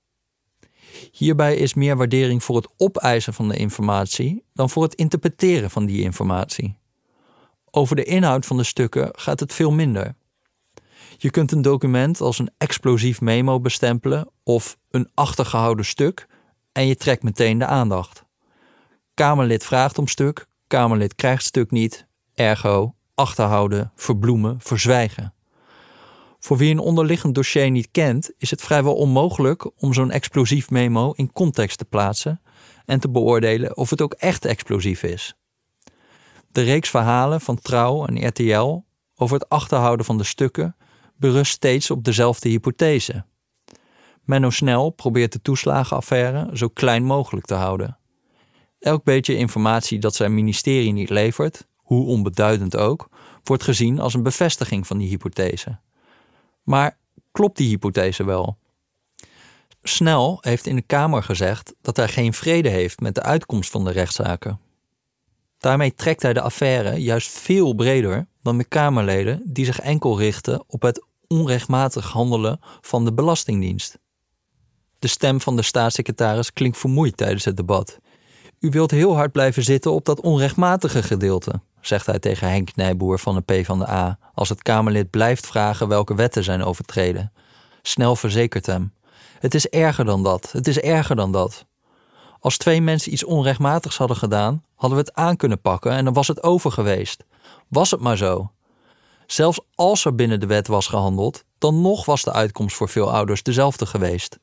Hierbij 1.13 1.57
is 1.57 1.75
meer 1.75 1.97
waardering 1.97 2.45
voor 2.45 2.57
het 2.57 2.69
opeisen 2.77 3.35
van 3.35 3.49
de 3.49 3.57
informatie 3.57 4.45
dan 4.55 4.71
voor 4.71 4.83
het 4.83 4.95
interpreteren 4.95 5.71
van 5.71 5.87
die 5.87 6.03
informatie. 6.03 6.77
Over 7.71 7.97
de 7.97 8.05
inhoud 8.05 8.47
van 8.47 8.57
de 8.57 8.65
stukken 8.65 9.09
gaat 9.13 9.41
het 9.41 9.53
veel 9.53 9.71
minder. 9.71 10.15
Je 11.17 11.31
kunt 11.31 11.53
een 11.53 11.63
document 11.63 12.21
als 12.21 12.39
een 12.39 12.51
explosief 12.59 13.21
memo 13.21 13.61
bestempelen 13.61 14.29
of 14.43 14.79
een 14.91 15.11
achtergehouden 15.15 15.85
stuk 15.85 16.27
en 16.73 16.87
je 16.87 16.97
trekt 16.97 17.23
meteen 17.23 17.59
de 17.59 17.67
aandacht. 17.67 18.25
Kamerlid 19.15 19.65
vraagt 19.65 19.99
om 19.99 20.09
stuk, 20.09 20.47
Kamerlid 20.67 21.15
krijgt 21.15 21.45
stuk 21.45 21.71
niet, 21.71 22.07
ergo 22.35 22.95
achterhouden, 23.15 23.93
verbloemen, 23.97 24.57
verzwijgen. 24.61 25.35
Voor 26.39 26.57
wie 26.57 26.71
een 26.71 26.79
onderliggend 26.79 27.35
dossier 27.35 27.71
niet 27.71 27.89
kent, 27.91 28.31
is 28.39 28.51
het 28.51 28.63
vrijwel 28.63 28.95
onmogelijk 28.95 29.83
om 29.83 29.93
zo'n 29.93 30.11
explosief 30.11 30.71
memo 30.71 31.13
in 31.13 31.33
context 31.33 31.79
te 31.79 31.85
plaatsen 31.85 32.41
en 32.85 33.01
te 33.01 33.11
beoordelen 33.11 33.77
of 33.77 33.91
het 33.91 34.01
ook 34.01 34.13
echt 34.13 34.45
explosief 34.45 35.03
is. 35.03 35.35
De 36.51 36.63
reeks 36.63 36.91
verhalen 36.91 37.41
van 37.41 37.61
Trouw 37.61 38.07
en 38.07 38.27
RTL 38.27 38.85
over 39.17 39.39
het 39.39 39.49
achterhouden 39.49 40.07
van 40.07 40.19
de 40.19 40.25
stukken 40.25 40.77
berust 41.17 41.53
steeds 41.53 41.91
op 41.91 42.05
dezelfde 42.05 42.49
hypothese. 42.49 43.25
Menno 44.23 44.51
Snel 44.51 44.91
probeert 44.91 45.33
de 45.33 45.43
toeslagenaffaire 45.43 46.51
zo 46.53 46.69
klein 46.69 47.05
mogelijk 47.05 47.47
te 47.47 47.55
houden. 47.55 47.97
Elk 48.83 49.05
beetje 49.05 49.37
informatie 49.37 49.99
dat 49.99 50.15
zijn 50.15 50.35
ministerie 50.35 50.93
niet 50.93 51.11
levert, 51.11 51.67
hoe 51.77 52.07
onbeduidend 52.07 52.77
ook, 52.77 53.09
wordt 53.45 53.63
gezien 53.63 54.01
als 54.01 54.15
een 54.15 54.23
bevestiging 54.23 54.87
van 54.87 54.99
die 54.99 55.09
hypothese. 55.09 55.79
Maar 56.63 56.99
klopt 57.33 57.57
die 57.57 57.69
hypothese 57.69 58.25
wel? 58.25 58.57
Snel 59.83 60.39
heeft 60.41 60.67
in 60.67 60.77
de 60.77 60.83
Kamer 60.83 61.23
gezegd 61.23 61.75
dat 61.81 61.97
hij 61.97 62.09
geen 62.09 62.33
vrede 62.33 62.69
heeft 62.69 63.01
met 63.01 63.15
de 63.15 63.23
uitkomst 63.23 63.71
van 63.71 63.85
de 63.85 63.91
rechtszaken. 63.91 64.61
Daarmee 65.59 65.95
trekt 65.95 66.23
hij 66.23 66.33
de 66.33 66.41
affaire 66.41 66.97
juist 66.97 67.31
veel 67.31 67.75
breder 67.75 68.27
dan 68.43 68.59
de 68.59 68.65
Kamerleden 68.65 69.43
die 69.45 69.65
zich 69.65 69.81
enkel 69.81 70.19
richten 70.19 70.65
op 70.67 70.83
het 70.83 71.05
onrechtmatig 71.27 72.11
handelen 72.11 72.61
van 72.81 73.05
de 73.05 73.13
Belastingdienst. 73.13 73.99
De 74.99 75.09
stem 75.09 75.41
van 75.41 75.57
de 75.57 75.63
staatssecretaris 75.63 76.53
klinkt 76.53 76.79
vermoeid 76.79 77.17
tijdens 77.17 77.45
het 77.45 77.57
debat. 77.57 78.01
U 78.63 78.71
wilt 78.71 78.91
heel 78.91 79.15
hard 79.15 79.33
blijven 79.33 79.63
zitten 79.63 79.93
op 79.93 80.05
dat 80.05 80.21
onrechtmatige 80.21 81.03
gedeelte, 81.03 81.61
zegt 81.81 82.07
hij 82.07 82.19
tegen 82.19 82.49
Henk 82.49 82.77
Nijboer 82.77 83.19
van 83.19 83.35
de 83.35 83.41
PvdA 83.41 84.19
als 84.35 84.49
het 84.49 84.63
Kamerlid 84.63 85.11
blijft 85.11 85.47
vragen 85.47 85.89
welke 85.89 86.15
wetten 86.15 86.45
zijn 86.45 86.65
overtreden. 86.65 87.33
Snel 87.83 88.17
verzekert 88.17 88.67
hem: 88.67 88.93
Het 89.39 89.55
is 89.55 89.69
erger 89.69 90.05
dan 90.05 90.23
dat, 90.23 90.53
het 90.53 90.67
is 90.67 90.79
erger 90.79 91.17
dan 91.17 91.33
dat. 91.33 91.67
Als 92.41 92.57
twee 92.57 92.81
mensen 92.81 93.13
iets 93.13 93.25
onrechtmatigs 93.25 93.97
hadden 93.97 94.17
gedaan, 94.17 94.65
hadden 94.75 94.99
we 94.99 95.05
het 95.05 95.15
aan 95.15 95.37
kunnen 95.37 95.61
pakken 95.61 95.93
en 95.93 96.05
dan 96.05 96.15
was 96.15 96.29
het 96.29 96.43
over 96.43 96.73
geweest. 96.73 97.25
Was 97.69 97.91
het 97.91 98.01
maar 98.01 98.17
zo. 98.17 98.51
Zelfs 99.27 99.61
als 99.75 100.05
er 100.05 100.15
binnen 100.15 100.41
de 100.41 100.47
wet 100.47 100.67
was 100.67 100.87
gehandeld, 100.87 101.45
dan 101.59 101.81
nog 101.81 102.05
was 102.05 102.23
de 102.23 102.33
uitkomst 102.33 102.77
voor 102.77 102.89
veel 102.89 103.13
ouders 103.13 103.43
dezelfde 103.43 103.87
geweest. 103.87 104.39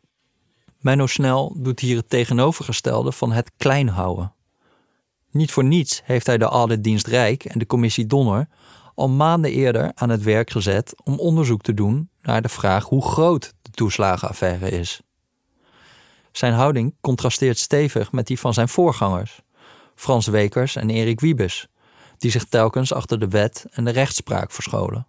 Menno 0.80 1.08
Snel 1.08 1.56
doet 1.58 1.80
hier 1.80 1.98
het 1.98 2.10
tegenovergestelde 2.10 3.12
van 3.12 3.32
het 3.32 3.52
klein 3.58 3.88
houden. 3.88 4.34
Niet 5.32 5.52
voor 5.52 5.64
niets 5.64 6.02
heeft 6.04 6.26
hij 6.26 6.38
de 6.38 6.46
auditdienst 6.46 7.08
Rijk 7.08 7.46
en 7.46 7.60
de 7.60 7.66
commissie 7.66 8.06
Donner 8.06 8.48
al 8.96 9.10
maanden 9.10 9.52
eerder 9.52 9.92
aan 9.96 10.10
het 10.10 10.24
werk 10.24 10.50
gezet 10.50 10.94
om 11.04 11.20
onderzoek 11.20 11.62
te 11.62 11.74
doen 11.74 12.10
naar 12.22 12.42
de 12.42 12.50
vraag 12.50 12.86
hoe 12.86 13.02
groot 13.02 13.54
de 13.62 13.72
toeslagenaffaire 13.72 14.70
is. 14.70 15.02
Zijn 16.32 16.54
houding 16.54 16.96
contrasteert 17.02 17.58
stevig 17.58 18.12
met 18.12 18.28
die 18.28 18.40
van 18.40 18.54
zijn 18.54 18.70
voorgangers, 18.70 19.42
Frans 19.96 20.28
Wekers 20.28 20.76
en 20.76 20.90
Erik 20.90 21.20
Wiebes, 21.20 21.68
die 22.18 22.32
zich 22.32 22.46
telkens 22.46 22.94
achter 22.94 23.20
de 23.20 23.28
wet 23.28 23.66
en 23.72 23.86
de 23.86 23.92
rechtspraak 23.92 24.52
verscholen. 24.52 25.08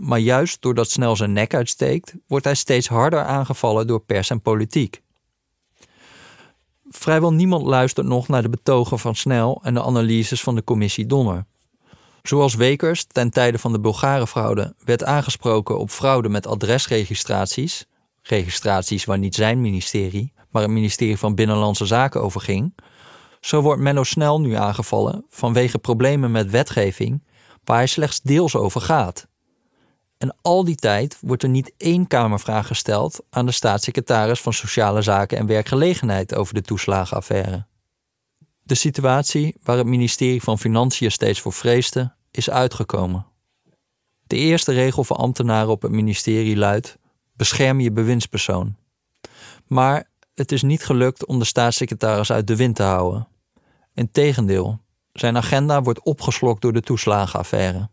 Maar 0.00 0.18
juist 0.18 0.62
doordat 0.62 0.90
Snel 0.90 1.16
zijn 1.16 1.32
nek 1.32 1.54
uitsteekt, 1.54 2.14
wordt 2.26 2.44
hij 2.44 2.54
steeds 2.54 2.88
harder 2.88 3.24
aangevallen 3.24 3.86
door 3.86 4.00
pers 4.00 4.30
en 4.30 4.40
politiek. 4.42 5.02
Vrijwel 6.88 7.32
niemand 7.32 7.66
luistert 7.66 8.06
nog 8.06 8.28
naar 8.28 8.42
de 8.42 8.48
betogen 8.48 8.98
van 8.98 9.14
Snel 9.14 9.60
en 9.62 9.74
de 9.74 9.82
analyses 9.82 10.42
van 10.42 10.54
de 10.54 10.64
commissie 10.64 11.06
Donner. 11.06 11.46
Zoals 12.22 12.54
Wekers 12.54 13.04
ten 13.04 13.30
tijde 13.30 13.58
van 13.58 13.72
de 13.72 13.80
Bulgarenfraude 13.80 14.74
werd 14.84 15.04
aangesproken 15.04 15.78
op 15.78 15.90
fraude 15.90 16.28
met 16.28 16.46
adresregistraties, 16.46 17.86
registraties 18.22 19.04
waar 19.04 19.18
niet 19.18 19.34
zijn 19.34 19.60
ministerie, 19.60 20.32
maar 20.50 20.62
het 20.62 20.70
ministerie 20.70 21.18
van 21.18 21.34
Binnenlandse 21.34 21.86
Zaken 21.86 22.22
over 22.22 22.40
ging, 22.40 22.74
zo 23.40 23.60
wordt 23.60 23.80
Menno 23.80 24.02
Snel 24.02 24.40
nu 24.40 24.54
aangevallen 24.54 25.24
vanwege 25.28 25.78
problemen 25.78 26.30
met 26.30 26.50
wetgeving 26.50 27.22
waar 27.64 27.76
hij 27.76 27.86
slechts 27.86 28.20
deels 28.20 28.56
over 28.56 28.80
gaat. 28.80 29.26
En 30.18 30.36
al 30.42 30.64
die 30.64 30.74
tijd 30.74 31.18
wordt 31.20 31.42
er 31.42 31.48
niet 31.48 31.72
één 31.76 32.06
Kamervraag 32.06 32.66
gesteld 32.66 33.20
aan 33.30 33.46
de 33.46 33.52
staatssecretaris 33.52 34.40
van 34.40 34.52
Sociale 34.52 35.02
Zaken 35.02 35.38
en 35.38 35.46
Werkgelegenheid 35.46 36.34
over 36.34 36.54
de 36.54 36.62
toeslagenaffaire. 36.62 37.66
De 38.62 38.74
situatie 38.74 39.56
waar 39.62 39.76
het 39.76 39.86
ministerie 39.86 40.42
van 40.42 40.58
Financiën 40.58 41.10
steeds 41.10 41.40
voor 41.40 41.52
vreesde, 41.52 42.14
is 42.30 42.50
uitgekomen. 42.50 43.26
De 44.26 44.36
eerste 44.36 44.72
regel 44.72 45.04
voor 45.04 45.16
ambtenaren 45.16 45.70
op 45.70 45.82
het 45.82 45.90
ministerie 45.90 46.56
luidt: 46.56 46.98
bescherm 47.32 47.80
je 47.80 47.92
bewindspersoon. 47.92 48.76
Maar 49.66 50.10
het 50.34 50.52
is 50.52 50.62
niet 50.62 50.84
gelukt 50.84 51.26
om 51.26 51.38
de 51.38 51.44
staatssecretaris 51.44 52.32
uit 52.32 52.46
de 52.46 52.56
wind 52.56 52.76
te 52.76 52.82
houden. 52.82 53.28
Integendeel, 53.94 54.80
zijn 55.12 55.36
agenda 55.36 55.82
wordt 55.82 56.02
opgeslokt 56.02 56.62
door 56.62 56.72
de 56.72 56.80
toeslagenaffaire. 56.80 57.88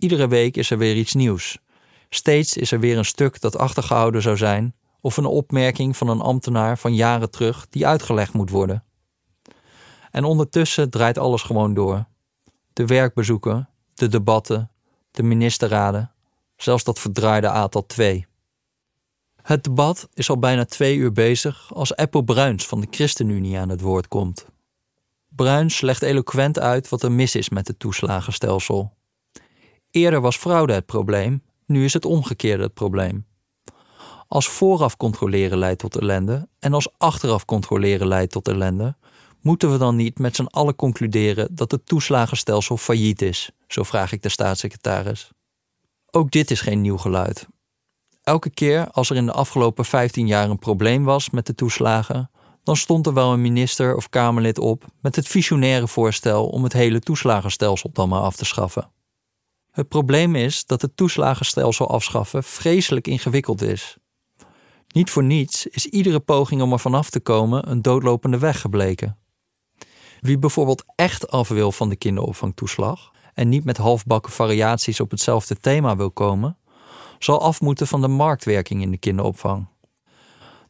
Iedere 0.00 0.28
week 0.28 0.56
is 0.56 0.70
er 0.70 0.78
weer 0.78 0.96
iets 0.96 1.14
nieuws. 1.14 1.58
Steeds 2.08 2.56
is 2.56 2.72
er 2.72 2.80
weer 2.80 2.98
een 2.98 3.04
stuk 3.04 3.40
dat 3.40 3.56
achtergehouden 3.56 4.22
zou 4.22 4.36
zijn, 4.36 4.74
of 5.00 5.16
een 5.16 5.26
opmerking 5.26 5.96
van 5.96 6.08
een 6.08 6.20
ambtenaar 6.20 6.78
van 6.78 6.94
jaren 6.94 7.30
terug 7.30 7.66
die 7.68 7.86
uitgelegd 7.86 8.32
moet 8.32 8.50
worden. 8.50 8.84
En 10.10 10.24
ondertussen 10.24 10.90
draait 10.90 11.18
alles 11.18 11.42
gewoon 11.42 11.74
door. 11.74 12.04
De 12.72 12.86
werkbezoeken, 12.86 13.68
de 13.94 14.08
debatten, 14.08 14.70
de 15.10 15.22
ministerraden, 15.22 16.12
zelfs 16.56 16.84
dat 16.84 16.98
verdraaide 16.98 17.48
aantal 17.48 17.86
2. 17.86 18.26
Het 19.42 19.64
debat 19.64 20.08
is 20.14 20.30
al 20.30 20.38
bijna 20.38 20.64
twee 20.64 20.96
uur 20.96 21.12
bezig 21.12 21.74
als 21.74 21.96
Eppo 21.96 22.22
Bruins 22.22 22.66
van 22.66 22.80
de 22.80 22.86
ChristenUnie 22.90 23.58
aan 23.58 23.68
het 23.68 23.80
woord 23.80 24.08
komt. 24.08 24.46
Bruins 25.28 25.80
legt 25.80 26.02
eloquent 26.02 26.58
uit 26.58 26.88
wat 26.88 27.02
er 27.02 27.12
mis 27.12 27.34
is 27.34 27.48
met 27.48 27.68
het 27.68 27.78
toeslagenstelsel. 27.78 28.98
Eerder 29.90 30.20
was 30.20 30.36
fraude 30.36 30.72
het 30.72 30.86
probleem, 30.86 31.42
nu 31.66 31.84
is 31.84 31.92
het 31.92 32.04
omgekeerde 32.04 32.62
het 32.62 32.74
probleem. 32.74 33.26
Als 34.28 34.48
vooraf 34.48 34.96
controleren 34.96 35.58
leidt 35.58 35.78
tot 35.78 35.96
ellende 35.96 36.48
en 36.58 36.72
als 36.72 36.88
achteraf 36.98 37.44
controleren 37.44 38.06
leidt 38.06 38.32
tot 38.32 38.48
ellende, 38.48 38.96
moeten 39.40 39.72
we 39.72 39.78
dan 39.78 39.96
niet 39.96 40.18
met 40.18 40.36
z'n 40.36 40.44
allen 40.44 40.76
concluderen 40.76 41.54
dat 41.54 41.70
het 41.70 41.86
toeslagenstelsel 41.86 42.76
failliet 42.76 43.22
is? 43.22 43.50
Zo 43.68 43.82
vraag 43.82 44.12
ik 44.12 44.22
de 44.22 44.28
staatssecretaris. 44.28 45.30
Ook 46.10 46.30
dit 46.30 46.50
is 46.50 46.60
geen 46.60 46.80
nieuw 46.80 46.96
geluid. 46.96 47.48
Elke 48.22 48.50
keer 48.50 48.90
als 48.90 49.10
er 49.10 49.16
in 49.16 49.26
de 49.26 49.32
afgelopen 49.32 49.84
15 49.84 50.26
jaar 50.26 50.50
een 50.50 50.58
probleem 50.58 51.04
was 51.04 51.30
met 51.30 51.46
de 51.46 51.54
toeslagen, 51.54 52.30
dan 52.62 52.76
stond 52.76 53.06
er 53.06 53.14
wel 53.14 53.32
een 53.32 53.40
minister 53.40 53.96
of 53.96 54.08
Kamerlid 54.08 54.58
op 54.58 54.84
met 55.00 55.16
het 55.16 55.28
visionaire 55.28 55.88
voorstel 55.88 56.48
om 56.48 56.62
het 56.62 56.72
hele 56.72 57.00
toeslagenstelsel 57.00 57.90
dan 57.92 58.08
maar 58.08 58.20
af 58.20 58.36
te 58.36 58.44
schaffen. 58.44 58.90
Het 59.70 59.88
probleem 59.88 60.34
is 60.34 60.66
dat 60.66 60.82
het 60.82 60.96
toeslagenstelsel 60.96 61.88
afschaffen 61.90 62.44
vreselijk 62.44 63.06
ingewikkeld 63.06 63.62
is. 63.62 63.96
Niet 64.88 65.10
voor 65.10 65.24
niets 65.24 65.66
is 65.66 65.86
iedere 65.86 66.20
poging 66.20 66.62
om 66.62 66.72
er 66.72 66.78
vanaf 66.78 67.10
te 67.10 67.20
komen 67.20 67.70
een 67.70 67.82
doodlopende 67.82 68.38
weg 68.38 68.60
gebleken. 68.60 69.18
Wie 70.20 70.38
bijvoorbeeld 70.38 70.84
echt 70.94 71.30
af 71.30 71.48
wil 71.48 71.72
van 71.72 71.88
de 71.88 71.96
kinderopvangtoeslag 71.96 73.10
en 73.34 73.48
niet 73.48 73.64
met 73.64 73.76
halfbakken 73.76 74.32
variaties 74.32 75.00
op 75.00 75.10
hetzelfde 75.10 75.56
thema 75.56 75.96
wil 75.96 76.10
komen, 76.10 76.58
zal 77.18 77.40
af 77.40 77.60
moeten 77.60 77.86
van 77.86 78.00
de 78.00 78.08
marktwerking 78.08 78.82
in 78.82 78.90
de 78.90 78.98
kinderopvang. 78.98 79.68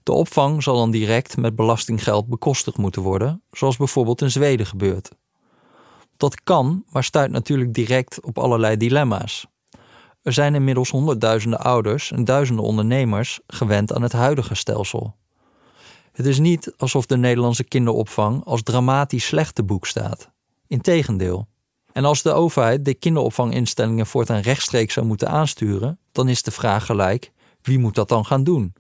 De 0.03 0.13
opvang 0.13 0.63
zal 0.63 0.77
dan 0.77 0.91
direct 0.91 1.37
met 1.37 1.57
belastinggeld 1.57 2.29
bekostigd 2.29 2.77
moeten 2.77 3.03
worden, 3.03 3.43
zoals 3.51 3.77
bijvoorbeeld 3.77 4.23
in 4.23 4.31
Zweden 4.31 4.67
gebeurt. 4.67 5.11
Dat 6.21 6.43
kan, 6.43 6.85
maar 6.89 7.05
stuit 7.05 7.31
natuurlijk 7.31 7.75
direct 7.75 8.25
op 8.25 8.39
allerlei 8.39 8.77
dilemma's. 8.77 9.47
Er 10.23 10.33
zijn 10.33 10.55
inmiddels 10.55 10.91
honderdduizenden 10.91 11.61
ouders 11.61 12.13
en 12.13 12.25
duizenden 12.25 12.65
ondernemers 12.65 13.41
gewend 13.47 13.93
aan 13.93 14.03
het 14.03 14.13
huidige 14.13 14.55
stelsel. 14.55 15.15
Het 16.13 16.27
is 16.27 16.39
niet 16.39 16.73
alsof 16.77 17.07
de 17.07 17.17
Nederlandse 17.17 17.65
kinderopvang 17.65 18.45
als 18.45 18.63
dramatisch 18.63 19.27
slecht 19.27 19.55
te 19.55 19.63
boek 19.63 19.87
staat. 19.87 20.31
Integendeel. 20.67 21.49
En 21.93 22.05
als 22.05 22.23
de 22.23 22.33
overheid 22.33 22.85
de 22.85 22.95
kinderopvanginstellingen 22.95 24.07
voortaan 24.07 24.41
rechtstreeks 24.41 24.95
zou 24.95 25.07
moeten 25.07 25.29
aansturen, 25.29 25.99
dan 26.13 26.29
is 26.29 26.43
de 26.43 26.51
vraag 26.51 26.87
gelijk: 26.87 27.33
wie 27.63 27.79
moet 27.79 27.95
dat 27.95 28.09
dan 28.09 28.27
gaan 28.27 28.45
doen? 28.45 28.75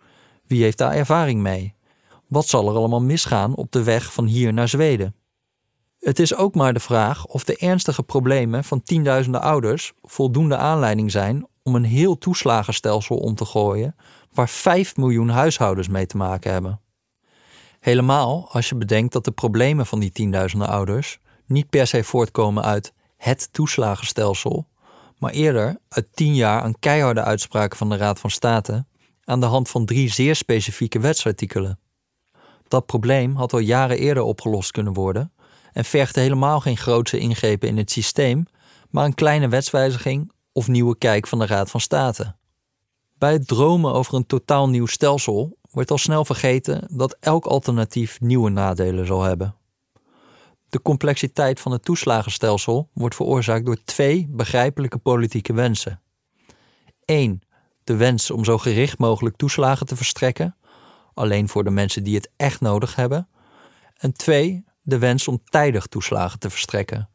Wie 0.47 0.62
heeft 0.62 0.78
daar 0.78 0.92
ervaring 0.92 1.40
mee? 1.40 1.75
Wat 2.26 2.49
zal 2.49 2.68
er 2.68 2.76
allemaal 2.76 3.02
misgaan 3.02 3.54
op 3.54 3.73
de 3.73 3.82
weg 3.82 4.12
van 4.12 4.26
hier 4.26 4.52
naar 4.52 4.68
Zweden? 4.68 5.14
Het 6.00 6.19
is 6.19 6.35
ook 6.35 6.54
maar 6.54 6.73
de 6.73 6.80
vraag 6.80 7.26
of 7.26 7.45
de 7.45 7.57
ernstige 7.57 8.02
problemen 8.02 8.64
van 8.64 8.83
tienduizenden 8.83 9.40
ouders 9.40 9.92
voldoende 10.02 10.57
aanleiding 10.57 11.11
zijn 11.11 11.47
om 11.62 11.75
een 11.75 11.85
heel 11.85 12.19
toeslagenstelsel 12.19 13.16
om 13.16 13.35
te 13.35 13.45
gooien 13.45 13.97
waar 14.33 14.49
5 14.49 14.97
miljoen 14.97 15.28
huishoudens 15.28 15.88
mee 15.88 16.07
te 16.07 16.16
maken 16.16 16.52
hebben. 16.52 16.80
Helemaal 17.80 18.49
als 18.50 18.69
je 18.69 18.75
bedenkt 18.75 19.12
dat 19.12 19.25
de 19.25 19.30
problemen 19.30 19.87
van 19.87 20.00
die 20.00 20.12
tienduizenden 20.12 20.69
ouders 20.69 21.19
niet 21.47 21.71
per 21.71 21.87
se 21.87 22.04
voortkomen 22.04 22.64
uit 22.64 22.92
het 23.16 23.49
toeslagenstelsel, 23.52 24.69
maar 25.19 25.33
eerder 25.33 25.78
uit 25.88 26.07
tien 26.12 26.35
jaar 26.35 26.62
aan 26.62 26.78
keiharde 26.78 27.23
uitspraken 27.23 27.78
van 27.78 27.88
de 27.88 27.97
Raad 27.97 28.19
van 28.19 28.30
State 28.30 28.85
aan 29.25 29.40
de 29.40 29.47
hand 29.47 29.69
van 29.69 29.85
drie 29.85 30.12
zeer 30.12 30.37
specifieke 30.37 30.99
wetsartikelen. 30.99 31.78
Dat 32.69 32.87
probleem 32.87 33.37
had 33.37 33.52
al 33.52 33.59
jaren 33.59 33.99
eerder 33.99 34.23
opgelost 34.23 34.71
kunnen 34.71 34.92
worden 34.92 35.33
en 35.72 35.84
vergde 35.84 36.20
helemaal 36.20 36.60
geen 36.60 36.76
grootse 36.76 37.18
ingrepen 37.18 37.68
in 37.68 37.76
het 37.76 37.90
systeem, 37.90 38.46
maar 38.90 39.04
een 39.04 39.14
kleine 39.14 39.48
wetswijziging 39.48 40.32
of 40.52 40.68
nieuwe 40.68 40.98
kijk 40.98 41.26
van 41.26 41.38
de 41.38 41.46
Raad 41.46 41.70
van 41.70 41.80
State. 41.80 42.34
Bij 43.18 43.32
het 43.32 43.48
dromen 43.48 43.92
over 43.92 44.14
een 44.14 44.26
totaal 44.26 44.68
nieuw 44.68 44.86
stelsel 44.86 45.58
wordt 45.70 45.90
al 45.90 45.98
snel 45.98 46.24
vergeten 46.24 46.88
dat 46.90 47.16
elk 47.20 47.46
alternatief 47.46 48.20
nieuwe 48.20 48.50
nadelen 48.50 49.06
zal 49.06 49.22
hebben. 49.22 49.54
De 50.68 50.82
complexiteit 50.82 51.60
van 51.60 51.72
het 51.72 51.84
toeslagenstelsel 51.84 52.88
wordt 52.92 53.14
veroorzaakt 53.14 53.66
door 53.66 53.84
twee 53.84 54.26
begrijpelijke 54.30 54.98
politieke 54.98 55.52
wensen. 55.52 56.00
1. 57.04 57.40
De 57.84 57.96
wens 57.96 58.30
om 58.30 58.44
zo 58.44 58.58
gericht 58.58 58.98
mogelijk 58.98 59.36
toeslagen 59.36 59.86
te 59.86 59.96
verstrekken, 59.96 60.56
alleen 61.14 61.48
voor 61.48 61.64
de 61.64 61.70
mensen 61.70 62.02
die 62.04 62.14
het 62.14 62.30
echt 62.36 62.60
nodig 62.60 62.94
hebben. 62.94 63.28
En 63.96 64.12
2. 64.12 64.64
De 64.90 64.99
wens 64.99 65.28
om 65.28 65.42
tijdig 65.44 65.87
toeslagen 65.87 66.38
te 66.38 66.50
verstrekken. 66.50 67.11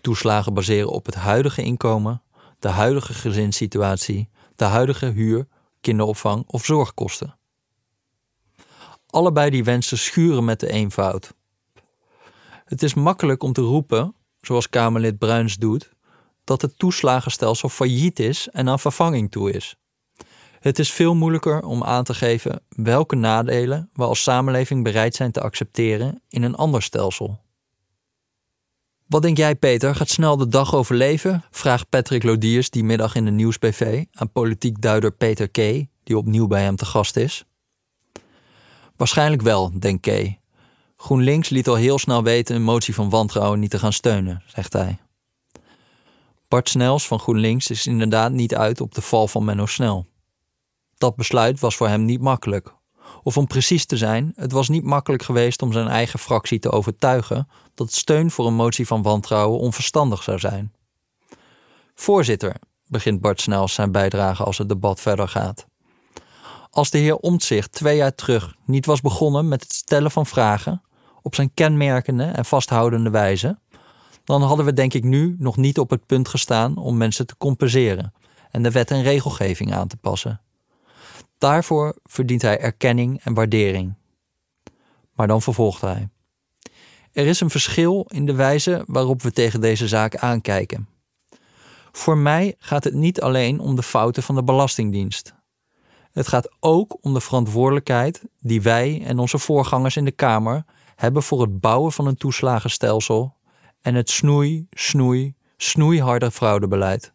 Toeslagen 0.00 0.54
baseren 0.54 0.90
op 0.90 1.06
het 1.06 1.14
huidige 1.14 1.62
inkomen, 1.62 2.22
de 2.58 2.68
huidige 2.68 3.14
gezinssituatie, 3.14 4.28
de 4.56 4.64
huidige 4.64 5.06
huur, 5.06 5.46
kinderopvang 5.80 6.44
of 6.46 6.64
zorgkosten. 6.64 7.38
Allebei 9.06 9.50
die 9.50 9.64
wensen 9.64 9.98
schuren 9.98 10.44
met 10.44 10.60
de 10.60 10.68
eenvoud. 10.68 11.34
Het 12.64 12.82
is 12.82 12.94
makkelijk 12.94 13.42
om 13.42 13.52
te 13.52 13.60
roepen, 13.60 14.14
zoals 14.40 14.68
Kamerlid 14.68 15.18
Bruins 15.18 15.56
doet, 15.56 15.90
dat 16.44 16.62
het 16.62 16.78
toeslagenstelsel 16.78 17.68
failliet 17.68 18.18
is 18.18 18.48
en 18.48 18.68
aan 18.68 18.78
vervanging 18.78 19.30
toe 19.30 19.52
is. 19.52 19.76
Het 20.60 20.78
is 20.78 20.92
veel 20.92 21.14
moeilijker 21.14 21.62
om 21.62 21.84
aan 21.84 22.04
te 22.04 22.14
geven 22.14 22.62
welke 22.68 23.16
nadelen 23.16 23.90
we 23.92 24.04
als 24.04 24.22
samenleving 24.22 24.84
bereid 24.84 25.14
zijn 25.14 25.32
te 25.32 25.40
accepteren 25.40 26.22
in 26.28 26.42
een 26.42 26.54
ander 26.54 26.82
stelsel. 26.82 27.40
Wat 29.06 29.22
denk 29.22 29.36
jij, 29.36 29.54
Peter? 29.54 29.94
Gaat 29.94 30.08
snel 30.08 30.36
de 30.36 30.48
dag 30.48 30.74
overleven? 30.74 31.44
vraagt 31.50 31.88
Patrick 31.88 32.22
Lodiers 32.22 32.70
die 32.70 32.84
middag 32.84 33.14
in 33.14 33.24
de 33.24 33.30
Nieuwsbv 33.30 34.04
aan 34.12 34.32
politiek 34.32 34.80
duider 34.80 35.12
Peter 35.12 35.48
K., 35.48 35.56
die 36.02 36.16
opnieuw 36.16 36.46
bij 36.46 36.62
hem 36.62 36.76
te 36.76 36.84
gast 36.84 37.16
is. 37.16 37.44
Waarschijnlijk 38.96 39.42
wel, 39.42 39.78
denkt 39.78 40.08
K. 40.08 40.38
GroenLinks 40.96 41.48
liet 41.48 41.68
al 41.68 41.74
heel 41.74 41.98
snel 41.98 42.22
weten 42.22 42.56
een 42.56 42.62
motie 42.62 42.94
van 42.94 43.10
wantrouwen 43.10 43.60
niet 43.60 43.70
te 43.70 43.78
gaan 43.78 43.92
steunen, 43.92 44.42
zegt 44.46 44.72
hij. 44.72 44.98
Bart 46.48 46.68
Snels 46.68 47.06
van 47.06 47.18
GroenLinks 47.18 47.70
is 47.70 47.86
inderdaad 47.86 48.32
niet 48.32 48.54
uit 48.54 48.80
op 48.80 48.94
de 48.94 49.02
val 49.02 49.28
van 49.28 49.44
Menno 49.44 49.66
Snel. 49.66 50.09
Dat 51.00 51.16
besluit 51.16 51.60
was 51.60 51.76
voor 51.76 51.88
hem 51.88 52.04
niet 52.04 52.20
makkelijk. 52.20 52.74
Of 53.22 53.36
om 53.36 53.46
precies 53.46 53.86
te 53.86 53.96
zijn, 53.96 54.32
het 54.36 54.52
was 54.52 54.68
niet 54.68 54.84
makkelijk 54.84 55.22
geweest 55.22 55.62
om 55.62 55.72
zijn 55.72 55.88
eigen 55.88 56.18
fractie 56.18 56.58
te 56.58 56.70
overtuigen 56.70 57.48
dat 57.74 57.92
steun 57.92 58.30
voor 58.30 58.46
een 58.46 58.54
motie 58.54 58.86
van 58.86 59.02
wantrouwen 59.02 59.58
onverstandig 59.58 60.22
zou 60.22 60.38
zijn. 60.38 60.72
Voorzitter, 61.94 62.56
begint 62.86 63.20
Bart 63.20 63.40
Snels 63.40 63.74
zijn 63.74 63.92
bijdrage 63.92 64.44
als 64.44 64.58
het 64.58 64.68
debat 64.68 65.00
verder 65.00 65.28
gaat. 65.28 65.66
Als 66.70 66.90
de 66.90 66.98
heer 66.98 67.16
Omtzigt 67.16 67.72
twee 67.72 67.96
jaar 67.96 68.14
terug 68.14 68.54
niet 68.64 68.86
was 68.86 69.00
begonnen 69.00 69.48
met 69.48 69.62
het 69.62 69.72
stellen 69.72 70.10
van 70.10 70.26
vragen, 70.26 70.82
op 71.22 71.34
zijn 71.34 71.54
kenmerkende 71.54 72.24
en 72.24 72.44
vasthoudende 72.44 73.10
wijze, 73.10 73.58
dan 74.24 74.42
hadden 74.42 74.64
we 74.64 74.72
denk 74.72 74.94
ik 74.94 75.04
nu 75.04 75.36
nog 75.38 75.56
niet 75.56 75.78
op 75.78 75.90
het 75.90 76.06
punt 76.06 76.28
gestaan 76.28 76.76
om 76.76 76.96
mensen 76.96 77.26
te 77.26 77.36
compenseren 77.36 78.12
en 78.50 78.62
de 78.62 78.70
wet 78.70 78.90
en 78.90 79.02
regelgeving 79.02 79.74
aan 79.74 79.88
te 79.88 79.96
passen. 79.96 80.40
Daarvoor 81.40 81.96
verdient 82.02 82.42
hij 82.42 82.60
erkenning 82.60 83.20
en 83.22 83.34
waardering. 83.34 83.94
Maar 85.14 85.26
dan 85.26 85.42
vervolgt 85.42 85.80
hij. 85.80 86.08
Er 87.12 87.26
is 87.26 87.40
een 87.40 87.50
verschil 87.50 88.06
in 88.08 88.26
de 88.26 88.34
wijze 88.34 88.84
waarop 88.86 89.22
we 89.22 89.32
tegen 89.32 89.60
deze 89.60 89.88
zaak 89.88 90.16
aankijken. 90.16 90.88
Voor 91.92 92.16
mij 92.16 92.54
gaat 92.58 92.84
het 92.84 92.94
niet 92.94 93.20
alleen 93.20 93.60
om 93.60 93.76
de 93.76 93.82
fouten 93.82 94.22
van 94.22 94.34
de 94.34 94.44
Belastingdienst. 94.44 95.34
Het 96.12 96.28
gaat 96.28 96.48
ook 96.58 96.96
om 97.00 97.14
de 97.14 97.20
verantwoordelijkheid 97.20 98.22
die 98.40 98.62
wij 98.62 99.02
en 99.04 99.18
onze 99.18 99.38
voorgangers 99.38 99.96
in 99.96 100.04
de 100.04 100.10
Kamer 100.10 100.64
hebben 100.96 101.22
voor 101.22 101.40
het 101.40 101.60
bouwen 101.60 101.92
van 101.92 102.06
een 102.06 102.16
toeslagenstelsel 102.16 103.36
en 103.80 103.94
het 103.94 104.10
snoei, 104.10 104.66
snoei, 104.70 105.34
snoeiharde 105.56 106.30
fraudebeleid. 106.30 107.12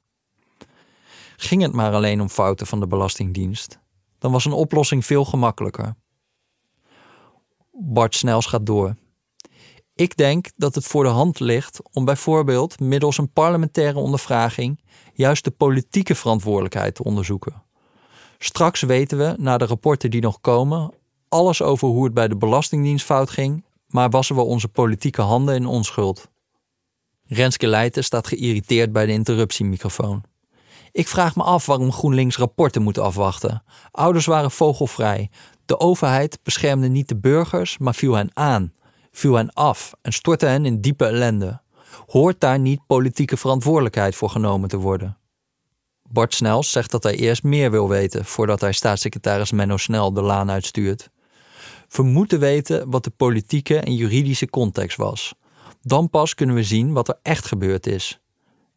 Ging 1.38 1.62
het 1.62 1.74
maar 1.74 1.94
alleen 1.94 2.22
om 2.22 2.30
fouten 2.30 2.68
van 2.68 2.80
de 2.80 2.88
Belastingdienst, 2.88 3.84
dan 4.26 4.34
was 4.34 4.46
een 4.46 4.52
oplossing 4.52 5.06
veel 5.06 5.26
gemakkelijker. 5.26 5.96
Bart 7.72 8.16
Snels 8.16 8.46
gaat 8.46 8.66
door. 8.66 8.96
Ik 9.96 10.18
denk 10.18 10.52
dat 10.56 10.76
het 10.76 10.86
voor 10.86 11.04
de 11.04 11.10
hand 11.10 11.40
ligt 11.40 11.80
om 11.92 12.06
bijvoorbeeld 12.06 12.80
middels 12.80 13.18
een 13.18 13.32
parlementaire 13.32 14.00
ondervraging 14.00 14.82
juist 15.14 15.44
de 15.44 15.52
politieke 15.52 16.16
verantwoordelijkheid 16.16 16.96
te 16.96 17.04
onderzoeken. 17.04 17.64
Straks 18.38 18.82
weten 18.82 19.18
we, 19.18 19.34
na 19.38 19.58
de 19.58 19.66
rapporten 19.66 20.12
die 20.12 20.22
nog 20.22 20.42
komen, 20.42 20.94
alles 21.30 21.62
over 21.62 21.88
hoe 21.88 22.04
het 22.04 22.14
bij 22.14 22.28
de 22.28 22.38
Belastingdienst 22.38 23.06
fout 23.06 23.30
ging 23.30 23.64
maar 23.88 24.10
wassen 24.10 24.36
we 24.36 24.42
onze 24.42 24.68
politieke 24.68 25.22
handen 25.22 25.56
in 25.56 25.66
onschuld. 25.66 26.30
Renske 27.26 27.68
Leijten 27.68 28.04
staat 28.04 28.28
geïrriteerd 28.28 28.92
bij 28.92 29.06
de 29.06 29.12
interruptiemicrofoon. 29.12 30.24
Ik 30.96 31.08
vraag 31.08 31.36
me 31.36 31.44
af 31.44 31.66
waarom 31.66 31.92
GroenLinks 31.92 32.38
rapporten 32.38 32.82
moet 32.82 32.98
afwachten. 32.98 33.64
Ouders 33.92 34.26
waren 34.26 34.52
vogelvrij. 34.52 35.30
De 35.66 35.80
overheid 35.80 36.40
beschermde 36.44 36.88
niet 36.88 37.08
de 37.08 37.16
burgers, 37.16 37.78
maar 37.78 37.96
viel 37.96 38.14
hen 38.14 38.30
aan, 38.34 38.74
viel 39.12 39.36
hen 39.36 39.54
af 39.54 39.94
en 40.02 40.14
stortte 40.14 40.46
hen 40.46 40.66
in 40.66 40.82
diepe 40.82 41.06
ellende. 41.06 41.62
Hoort 42.06 42.40
daar 42.40 42.60
niet 42.60 42.86
politieke 42.88 43.38
verantwoordelijkheid 43.38 44.16
voor 44.16 44.30
genomen 44.30 44.70
te 44.70 44.78
worden? 44.78 45.18
Bart 46.10 46.34
Snels 46.34 46.72
zegt 46.72 46.92
dat 46.92 47.04
hij 47.04 47.16
eerst 47.16 47.44
meer 47.44 47.72
wil 47.72 47.90
weten 47.90 48.26
voordat 48.26 48.62
hij 48.62 48.72
staatssecretaris 48.72 49.52
Menno 49.52 49.78
Snel 49.78 50.14
de 50.14 50.22
laan 50.22 50.52
uitstuurt. 50.52 51.10
We 51.90 52.04
moeten 52.04 52.40
weten 52.40 52.90
wat 52.90 53.04
de 53.04 53.12
politieke 53.18 53.80
en 53.80 53.96
juridische 53.96 54.50
context 54.50 54.98
was. 54.98 55.34
Dan 55.82 56.10
pas 56.10 56.36
kunnen 56.36 56.56
we 56.56 56.64
zien 56.64 56.94
wat 56.94 57.08
er 57.08 57.20
echt 57.22 57.46
gebeurd 57.46 57.88
is. 57.88 58.20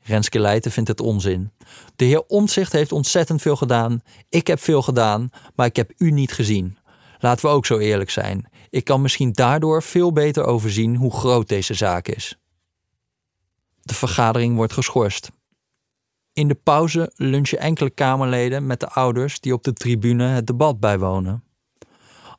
Renske 0.08 0.40
Leijten 0.40 0.72
vindt 0.72 0.88
het 0.88 1.00
onzin. 1.00 1.52
De 1.96 2.04
heer 2.04 2.22
Omtzigt 2.26 2.72
heeft 2.72 2.92
ontzettend 2.92 3.42
veel 3.42 3.56
gedaan. 3.56 4.02
Ik 4.28 4.46
heb 4.46 4.60
veel 4.60 4.82
gedaan, 4.82 5.30
maar 5.54 5.66
ik 5.66 5.76
heb 5.76 5.92
u 5.96 6.10
niet 6.10 6.32
gezien. 6.32 6.78
Laten 7.18 7.46
we 7.46 7.52
ook 7.52 7.66
zo 7.66 7.78
eerlijk 7.78 8.10
zijn. 8.10 8.50
Ik 8.70 8.84
kan 8.84 9.02
misschien 9.02 9.32
daardoor 9.32 9.82
veel 9.82 10.12
beter 10.12 10.44
overzien 10.44 10.96
hoe 10.96 11.12
groot 11.12 11.48
deze 11.48 11.74
zaak 11.74 12.08
is. 12.08 12.38
De 13.80 13.94
vergadering 13.94 14.56
wordt 14.56 14.72
geschorst. 14.72 15.30
In 16.32 16.48
de 16.48 16.54
pauze 16.54 17.12
lunchen 17.14 17.58
enkele 17.58 17.90
Kamerleden 17.90 18.66
met 18.66 18.80
de 18.80 18.88
ouders 18.88 19.40
die 19.40 19.52
op 19.52 19.64
de 19.64 19.72
tribune 19.72 20.24
het 20.24 20.46
debat 20.46 20.80
bijwonen. 20.80 21.44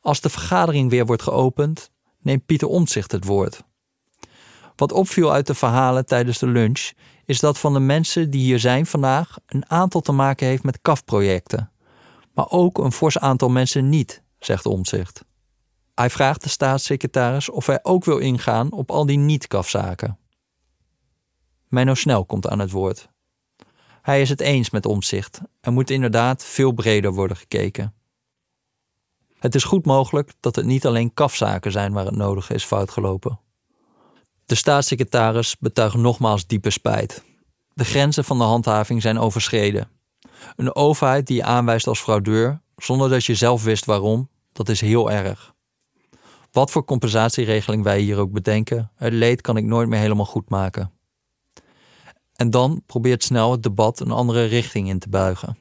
Als 0.01 0.21
de 0.21 0.29
vergadering 0.29 0.89
weer 0.89 1.05
wordt 1.05 1.21
geopend, 1.21 1.91
neemt 2.21 2.45
Pieter 2.45 2.67
Omtzigt 2.67 3.12
het 3.12 3.25
woord. 3.25 3.63
Wat 4.80 4.92
opviel 4.92 5.32
uit 5.32 5.48
de 5.48 5.56
verhalen 5.56 6.06
tijdens 6.06 6.38
de 6.38 6.48
lunch 6.48 6.92
is 7.26 7.39
dat 7.39 7.60
van 7.60 7.74
de 7.74 7.80
mensen 7.80 8.30
die 8.30 8.42
hier 8.42 8.60
zijn 8.60 8.86
vandaag 8.86 9.38
een 9.46 9.70
aantal 9.70 10.02
te 10.02 10.12
maken 10.12 10.48
heeft 10.48 10.63
met 10.63 10.82
kafprojecten. 10.82 11.72
Maar 12.34 12.50
ook 12.50 12.78
een 12.78 12.92
fors 12.92 13.18
aantal 13.18 13.50
mensen 13.50 13.89
niet, 13.89 14.24
zegt 14.39 14.65
Omtzigt. 14.65 15.26
Hij 15.96 16.10
vraagt 16.10 16.44
de 16.44 16.50
staatssecretaris 16.50 17.50
of 17.50 17.65
hij 17.65 17.80
ook 17.82 18.06
wil 18.06 18.18
ingaan 18.18 18.72
op 18.72 18.92
al 18.92 19.06
die 19.06 19.18
niet-kafzaken. 19.18 20.18
Menno 21.68 21.94
Snel 21.94 22.26
komt 22.26 22.48
aan 22.48 22.60
het 22.60 22.72
woord. 22.72 23.10
Hij 24.02 24.22
is 24.22 24.30
het 24.30 24.42
eens 24.42 24.70
met 24.70 24.86
Omtzigt. 24.86 25.42
Er 25.62 25.72
moet 25.72 25.89
inderdaad 25.89 26.44
veel 26.44 26.72
breder 26.72 27.13
worden 27.13 27.38
gekeken. 27.38 27.94
Het 29.39 29.56
is 29.56 29.63
goed 29.63 29.86
mogelijk 29.86 30.34
dat 30.39 30.56
het 30.56 30.65
niet 30.65 30.86
alleen 30.86 31.13
kafzaken 31.13 31.72
zijn 31.72 31.94
waar 31.94 32.06
het 32.06 32.15
nodig 32.15 32.50
is 32.50 32.63
fout 32.63 32.92
gelopen. 32.92 33.39
De 34.49 34.55
staatssecretaris 34.55 35.55
betuigt 35.59 35.95
nogmaals 35.95 36.47
diepe 36.47 36.69
spijt. 36.69 37.23
De 37.73 37.83
grenzen 37.83 38.23
van 38.23 38.38
de 38.38 38.43
handhaving 38.43 39.01
zijn 39.01 39.19
overschreden. 39.19 39.89
Een 40.55 40.75
overheid 40.75 41.27
die 41.27 41.35
je 41.35 41.43
aanwijst 41.43 41.88
als 41.88 41.99
fraudeur 41.99 42.62
zonder 42.75 43.09
dat 43.09 43.25
je 43.25 43.35
zelf 43.35 43.63
wist 43.63 43.85
waarom, 43.85 44.29
dat 44.51 44.69
is 44.69 44.81
heel 44.81 45.12
erg. 45.12 45.53
Wat 46.51 46.71
voor 46.71 46.85
compensatieregeling 46.85 47.83
wij 47.83 47.99
hier 47.99 48.17
ook 48.17 48.31
bedenken, 48.31 48.91
het 48.95 49.13
leed 49.13 49.41
kan 49.41 49.57
ik 49.57 49.63
nooit 49.63 49.89
meer 49.89 49.99
helemaal 49.99 50.25
goed 50.25 50.49
maken. 50.49 50.91
En 52.35 52.49
dan 52.49 52.83
probeert 52.85 53.23
snel 53.23 53.51
het 53.51 53.63
debat 53.63 53.99
een 53.99 54.12
andere 54.12 54.43
richting 54.43 54.89
in 54.89 54.99
te 54.99 55.09
buigen. 55.09 55.57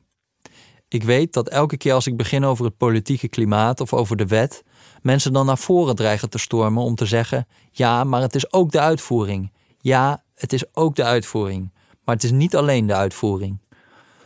Ik 0.88 1.02
weet 1.02 1.32
dat 1.32 1.48
elke 1.48 1.76
keer 1.76 1.92
als 1.92 2.06
ik 2.06 2.16
begin 2.16 2.44
over 2.44 2.64
het 2.64 2.76
politieke 2.76 3.28
klimaat 3.28 3.80
of 3.80 3.92
over 3.92 4.16
de 4.16 4.26
wet, 4.26 4.62
mensen 5.02 5.32
dan 5.32 5.46
naar 5.46 5.58
voren 5.58 5.96
dreigen 5.96 6.30
te 6.30 6.38
stormen 6.38 6.82
om 6.82 6.94
te 6.94 7.06
zeggen: 7.06 7.46
ja, 7.70 8.04
maar 8.04 8.20
het 8.20 8.34
is 8.34 8.52
ook 8.52 8.72
de 8.72 8.80
uitvoering. 8.80 9.52
Ja, 9.80 10.22
het 10.34 10.52
is 10.52 10.74
ook 10.74 10.96
de 10.96 11.04
uitvoering. 11.04 11.72
Maar 12.04 12.14
het 12.14 12.24
is 12.24 12.30
niet 12.30 12.56
alleen 12.56 12.86
de 12.86 12.94
uitvoering. 12.94 13.60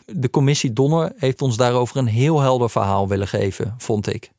De 0.07 0.31
commissie 0.31 0.73
Donner 0.73 1.13
heeft 1.17 1.43
ons 1.43 1.57
daarover 1.57 1.97
een 1.97 2.07
heel 2.07 2.41
helder 2.41 2.71
verhaal 2.71 3.09
willen 3.09 3.29
geven, 3.29 3.75
vond 3.79 4.07
ik. 4.07 4.33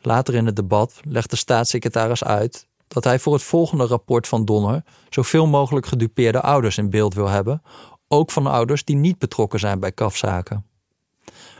Later 0.00 0.34
in 0.34 0.46
het 0.46 0.56
debat 0.56 1.00
legt 1.02 1.30
de 1.30 1.36
staatssecretaris 1.36 2.24
uit 2.24 2.68
dat 2.88 3.04
hij 3.04 3.18
voor 3.18 3.32
het 3.32 3.42
volgende 3.42 3.86
rapport 3.86 4.28
van 4.28 4.44
Donner 4.44 4.84
zoveel 5.08 5.46
mogelijk 5.46 5.86
gedupeerde 5.86 6.40
ouders 6.40 6.78
in 6.78 6.90
beeld 6.90 7.14
wil 7.14 7.28
hebben, 7.28 7.62
ook 8.08 8.30
van 8.30 8.46
ouders 8.46 8.84
die 8.84 8.96
niet 8.96 9.18
betrokken 9.18 9.60
zijn 9.60 9.80
bij 9.80 9.92
kafzaken. 9.92 10.66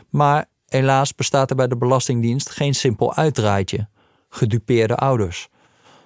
Maar 0.09 0.49
helaas 0.73 1.15
bestaat 1.15 1.49
er 1.49 1.55
bij 1.55 1.67
de 1.67 1.77
Belastingdienst 1.77 2.49
geen 2.49 2.75
simpel 2.75 3.13
uitdraaitje: 3.13 3.87
gedupeerde 4.29 4.95
ouders. 4.95 5.49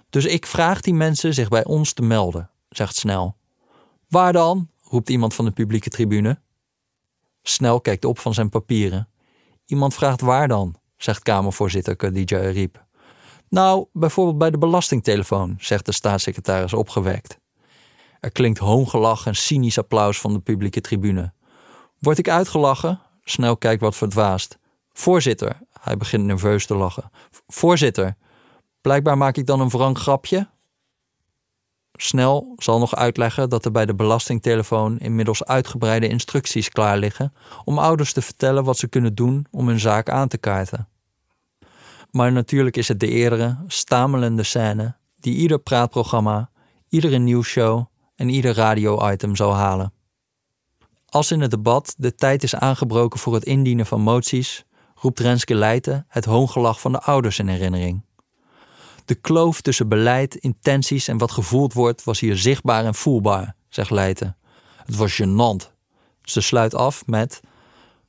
Dus 0.10 0.26
ik 0.26 0.46
vraag 0.46 0.82
die 0.82 0.94
mensen 0.94 1.34
zich 1.34 1.48
bij 1.48 1.66
ons 1.66 1.94
te 1.94 2.02
melden, 2.02 2.50
zegt 2.70 2.96
Snel. 2.96 3.36
Waar 4.10 4.34
dan? 4.34 4.70
roept 4.84 5.10
iemand 5.10 5.34
van 5.34 5.46
de 5.46 5.52
publieke 5.52 5.90
tribune. 5.90 6.40
Snel 7.42 7.82
kijkt 7.82 8.06
op 8.06 8.20
van 8.20 8.34
zijn 8.34 8.50
papieren. 8.50 9.10
Iemand 9.66 9.94
vraagt 9.94 10.22
waar 10.22 10.48
dan, 10.48 10.76
zegt 10.98 11.24
Kamervoorzitter 11.24 11.96
Khadija 11.96 12.40
Riep. 12.40 12.86
Nou, 13.50 13.86
bijvoorbeeld 13.94 14.38
bij 14.38 14.52
de 14.52 14.58
belastingtelefoon, 14.58 15.56
zegt 15.60 15.86
de 15.86 15.92
staatssecretaris 15.92 16.74
opgewekt. 16.74 17.40
Er 18.20 18.32
klinkt 18.32 18.60
hoongelach 18.60 19.26
en 19.26 19.36
cynisch 19.36 19.78
applaus 19.78 20.20
van 20.20 20.34
de 20.34 20.40
publieke 20.40 20.82
tribune. 20.82 21.34
Word 22.00 22.18
ik 22.18 22.30
uitgelachen? 22.30 23.02
Snel 23.28 23.58
kijkt 23.58 23.82
wat 23.82 23.96
verdwaasd. 23.96 24.58
Voorzitter, 24.94 25.60
hij 25.82 25.98
begint 25.98 26.26
nerveus 26.26 26.66
te 26.66 26.76
lachen. 26.76 27.12
Voorzitter, 27.48 28.16
blijkbaar 28.82 29.18
maak 29.18 29.38
ik 29.38 29.46
dan 29.46 29.60
een 29.60 29.70
wrang 29.70 29.98
grapje? 29.98 30.48
Snel 31.94 32.54
zal 32.58 32.80
nog 32.80 32.96
uitleggen 32.96 33.50
dat 33.50 33.66
er 33.66 33.72
bij 33.72 33.86
de 33.86 33.96
belastingtelefoon 33.96 34.98
inmiddels 34.98 35.46
uitgebreide 35.46 36.08
instructies 36.08 36.70
klaar 36.70 36.98
liggen 36.98 37.34
om 37.64 37.80
ouders 37.80 38.14
te 38.14 38.22
vertellen 38.22 38.64
wat 38.64 38.78
ze 38.78 38.88
kunnen 38.88 39.16
doen 39.16 39.46
om 39.52 39.68
hun 39.68 39.80
zaak 39.80 40.10
aan 40.10 40.28
te 40.28 40.38
kaarten. 40.38 40.88
Maar 42.12 42.32
natuurlijk 42.32 42.78
is 42.78 42.88
het 42.88 43.00
de 43.00 43.08
eerdere, 43.08 43.58
stamelende 43.68 44.44
scène 44.44 44.96
die 45.20 45.36
ieder 45.36 45.60
praatprogramma, 45.60 46.50
iedere 46.90 47.18
nieuwsshow 47.18 47.86
en 48.16 48.30
ieder 48.30 48.54
radio-item 48.54 49.36
zal 49.36 49.54
halen. 49.54 49.95
Als 51.16 51.32
in 51.32 51.42
het 51.42 51.52
debat 51.52 51.96
de 51.98 52.16
tijd 52.16 52.44
is 52.44 52.56
aangebroken 52.56 53.20
voor 53.20 53.34
het 53.34 53.44
indienen 53.44 53.86
van 53.86 54.02
moties, 54.02 54.66
roept 54.96 55.20
Renske 55.20 55.56
Leijten 55.56 56.06
het 56.08 56.26
hoongelach 56.26 56.80
van 56.80 56.92
de 56.92 57.02
ouders 57.02 57.40
in 57.40 57.48
herinnering. 57.48 58.06
De 59.06 59.16
kloof 59.16 59.62
tussen 59.62 59.90
beleid, 59.90 60.36
intenties 60.36 61.08
en 61.08 61.18
wat 61.18 61.32
gevoeld 61.32 61.74
wordt 61.74 62.04
was 62.04 62.20
hier 62.20 62.38
zichtbaar 62.38 62.86
en 62.86 62.96
voelbaar, 62.96 63.56
zegt 63.70 63.90
Leijten. 63.90 64.38
Het 64.86 64.96
was 64.96 65.22
gênant. 65.22 65.72
Ze 66.22 66.42
sluit 66.42 66.76
af 66.76 67.06
met: 67.06 67.40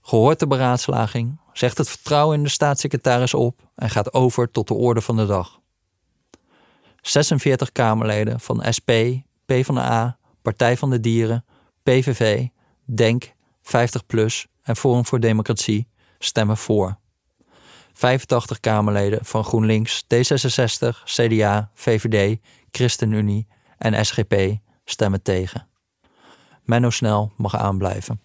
Gehoord 0.02 0.38
de 0.38 0.46
beraadslaging, 0.46 1.40
zegt 1.52 1.78
het 1.78 1.88
vertrouwen 1.88 2.36
in 2.36 2.42
de 2.42 2.48
staatssecretaris 2.48 3.34
op 3.34 3.60
en 3.74 3.90
gaat 3.90 4.14
over 4.14 4.50
tot 4.50 4.68
de 4.68 4.74
orde 4.74 5.00
van 5.00 5.16
de 5.16 5.26
dag. 5.26 5.60
46 7.00 7.72
Kamerleden 7.72 8.40
van 8.40 8.64
SP, 8.76 8.90
PvdA, 9.44 10.18
Partij 10.42 10.76
van 10.76 10.90
de 10.90 11.00
Dieren, 11.00 11.44
PVV, 11.82 12.46
DENK, 12.86 13.34
50PLUS 13.62 14.50
en 14.62 14.76
Forum 14.76 15.06
voor 15.06 15.20
Democratie 15.20 15.88
stemmen 16.18 16.56
voor. 16.56 16.98
85 17.92 18.60
Kamerleden 18.60 19.24
van 19.24 19.44
GroenLinks, 19.44 20.04
D66, 20.04 21.02
CDA, 21.04 21.70
VVD, 21.74 22.38
ChristenUnie 22.70 23.46
en 23.78 24.06
SGP 24.06 24.34
stemmen 24.84 25.22
tegen. 25.22 25.68
Menno 26.62 26.90
Snel 26.90 27.32
mag 27.36 27.56
aanblijven. 27.56 28.20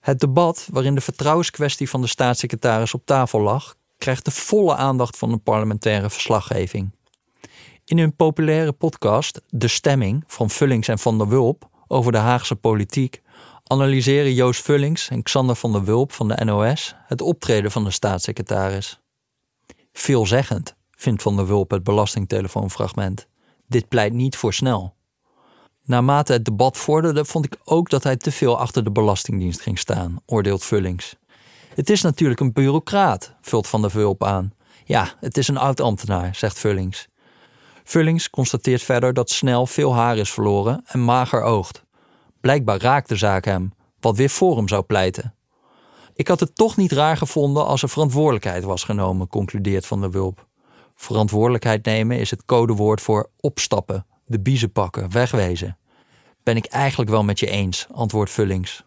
Het 0.00 0.20
debat 0.20 0.68
waarin 0.70 0.94
de 0.94 1.00
vertrouwenskwestie 1.00 1.88
van 1.88 2.00
de 2.00 2.06
staatssecretaris 2.06 2.94
op 2.94 3.06
tafel 3.06 3.40
lag, 3.40 3.74
krijgt 3.98 4.24
de 4.24 4.30
volle 4.30 4.76
aandacht 4.76 5.18
van 5.18 5.30
de 5.30 5.36
parlementaire 5.36 6.10
verslaggeving. 6.10 6.90
In 7.84 7.98
hun 7.98 8.16
populaire 8.16 8.72
podcast 8.72 9.40
De 9.48 9.68
Stemming 9.68 10.24
van 10.26 10.50
Vullings 10.50 10.88
en 10.88 10.98
Van 10.98 11.18
der 11.18 11.28
Wulp 11.28 11.68
over 11.88 12.12
de 12.12 12.18
Haagse 12.18 12.56
politiek 12.56 13.22
analyseren 13.66 14.34
Joost 14.34 14.62
Vullings 14.62 15.08
en 15.08 15.22
Xander 15.22 15.56
van 15.56 15.72
der 15.72 15.84
Wulp 15.84 16.12
van 16.12 16.28
de 16.28 16.44
NOS 16.44 16.94
het 17.06 17.20
optreden 17.20 17.70
van 17.70 17.84
de 17.84 17.90
staatssecretaris. 17.90 19.00
Veelzeggend, 19.92 20.74
vindt 20.90 21.22
Van 21.22 21.36
der 21.36 21.46
Wulp 21.46 21.70
het 21.70 21.82
belastingtelefoonfragment. 21.82 23.26
Dit 23.66 23.88
pleit 23.88 24.12
niet 24.12 24.36
voor 24.36 24.54
snel. 24.54 24.94
Naarmate 25.84 26.32
het 26.32 26.44
debat 26.44 26.76
vorderde, 26.76 27.24
vond 27.24 27.44
ik 27.44 27.56
ook 27.64 27.90
dat 27.90 28.02
hij 28.02 28.16
te 28.16 28.32
veel 28.32 28.58
achter 28.58 28.84
de 28.84 28.90
Belastingdienst 28.90 29.60
ging 29.60 29.78
staan, 29.78 30.20
oordeelt 30.26 30.64
Vullings. 30.64 31.16
Het 31.74 31.90
is 31.90 32.02
natuurlijk 32.02 32.40
een 32.40 32.52
bureaucraat, 32.52 33.34
vult 33.40 33.66
Van 33.66 33.80
der 33.80 33.90
Wulp 33.90 34.24
aan. 34.24 34.52
Ja, 34.84 35.14
het 35.20 35.36
is 35.36 35.48
een 35.48 35.56
oud-ambtenaar, 35.56 36.34
zegt 36.34 36.58
Vullings. 36.58 37.08
Vullings 37.88 38.30
constateert 38.30 38.82
verder 38.82 39.14
dat 39.14 39.30
snel 39.30 39.66
veel 39.66 39.94
haar 39.94 40.16
is 40.16 40.30
verloren 40.30 40.82
en 40.86 41.04
mager 41.04 41.42
oogt. 41.42 41.84
Blijkbaar 42.40 42.80
raakt 42.80 43.08
de 43.08 43.16
zaak 43.16 43.44
hem, 43.44 43.72
wat 44.00 44.16
weer 44.16 44.30
voor 44.30 44.56
hem 44.56 44.68
zou 44.68 44.82
pleiten. 44.82 45.34
Ik 46.14 46.28
had 46.28 46.40
het 46.40 46.54
toch 46.54 46.76
niet 46.76 46.92
raar 46.92 47.16
gevonden 47.16 47.66
als 47.66 47.82
er 47.82 47.88
verantwoordelijkheid 47.88 48.64
was 48.64 48.84
genomen, 48.84 49.28
concludeert 49.28 49.86
Van 49.86 50.00
der 50.00 50.10
Wulp. 50.10 50.46
Verantwoordelijkheid 50.94 51.84
nemen 51.84 52.18
is 52.18 52.30
het 52.30 52.44
codewoord 52.44 53.00
voor 53.00 53.30
opstappen, 53.40 54.06
de 54.24 54.40
biezen 54.40 54.72
pakken, 54.72 55.10
wegwezen. 55.10 55.78
Ben 56.42 56.56
ik 56.56 56.66
eigenlijk 56.66 57.10
wel 57.10 57.24
met 57.24 57.38
je 57.38 57.50
eens, 57.50 57.86
antwoordt 57.92 58.30
Vullings. 58.30 58.84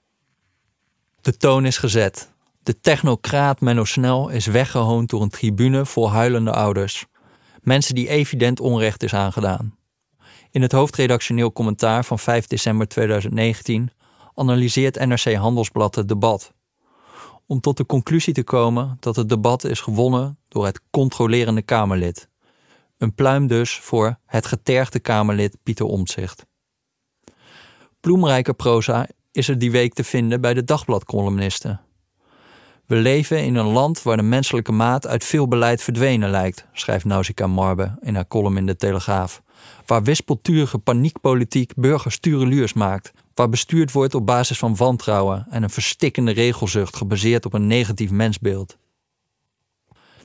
De 1.22 1.38
toon 1.38 1.66
is 1.66 1.78
gezet. 1.78 2.32
De 2.64 2.80
technocraat 2.80 3.62
Menno 3.62 3.84
Snel 3.84 4.30
is 4.30 4.46
weggehoond 4.46 5.10
door 5.10 5.22
een 5.22 5.30
tribune 5.30 5.86
vol 5.86 6.12
huilende 6.12 6.54
ouders. 6.54 7.06
Mensen 7.62 7.96
die 7.96 8.10
evident 8.10 8.60
onrecht 8.60 9.04
is 9.04 9.14
aangedaan. 9.14 9.78
In 10.52 10.62
het 10.62 10.72
hoofdredactioneel 10.72 11.52
commentaar 11.52 12.06
van 12.06 12.20
5 12.20 12.48
december 12.48 12.88
2019 12.88 13.92
analyseert 14.34 15.06
NRC 15.06 15.34
Handelsblad 15.34 15.96
het 15.96 16.08
debat. 16.08 16.54
Om 17.46 17.60
tot 17.60 17.78
de 17.78 17.86
conclusie 17.86 18.34
te 18.34 18.44
komen 18.44 18.98
dat 19.00 19.16
het 19.16 19.30
debat 19.30 19.64
is 19.64 19.80
gewonnen 19.80 20.38
door 20.48 20.66
het 20.66 20.82
controlerende 20.90 21.62
Kamerlid. 21.62 22.30
Een 22.98 23.14
pluim 23.14 23.48
dus 23.48 23.80
voor 23.80 24.20
het 24.26 24.46
getergde 24.46 25.00
Kamerlid 25.00 25.58
Pieter 25.64 25.86
Omtzigt. 25.86 26.46
Bloemrijke 28.00 28.54
proza 28.54 29.08
is 29.32 29.48
er 29.48 29.58
die 29.58 29.72
week 29.72 29.94
te 29.94 30.04
vinden 30.04 30.42
bij 30.42 30.54
de 30.54 30.64
dagbladcolumnisten. 30.64 31.82
We 32.90 32.96
leven 32.96 33.44
in 33.44 33.56
een 33.56 33.66
land 33.66 34.04
waar 34.04 34.18
de 34.18 34.24
menselijke 34.24 34.72
maat 34.72 35.08
uit 35.08 35.24
veel 35.24 35.48
beleid 35.48 35.82
verdwenen 35.82 36.30
lijkt, 36.30 36.66
schrijft 36.74 37.06
Nausicaa 37.06 37.48
Marbe 37.48 37.98
in 38.02 38.16
haar 38.16 38.28
column 38.28 38.58
in 38.58 38.66
de 38.66 38.76
Telegraaf 38.76 39.42
waar 39.86 40.04
wispelturige 40.04 40.78
paniekpolitiek 40.78 41.74
burgers 41.76 42.20
tureluurs 42.20 42.74
maakt, 42.74 43.12
waar 43.34 43.50
bestuurd 43.50 43.92
wordt 43.92 44.16
op 44.16 44.26
basis 44.26 44.58
van 44.58 44.76
wantrouwen 44.76 45.46
en 45.50 45.64
een 45.64 45.70
verstikkende 45.70 46.32
regelzucht 46.32 46.96
gebaseerd 46.96 47.46
op 47.46 47.54
een 47.54 47.68
negatief 47.68 48.12
mensbeeld. 48.12 48.78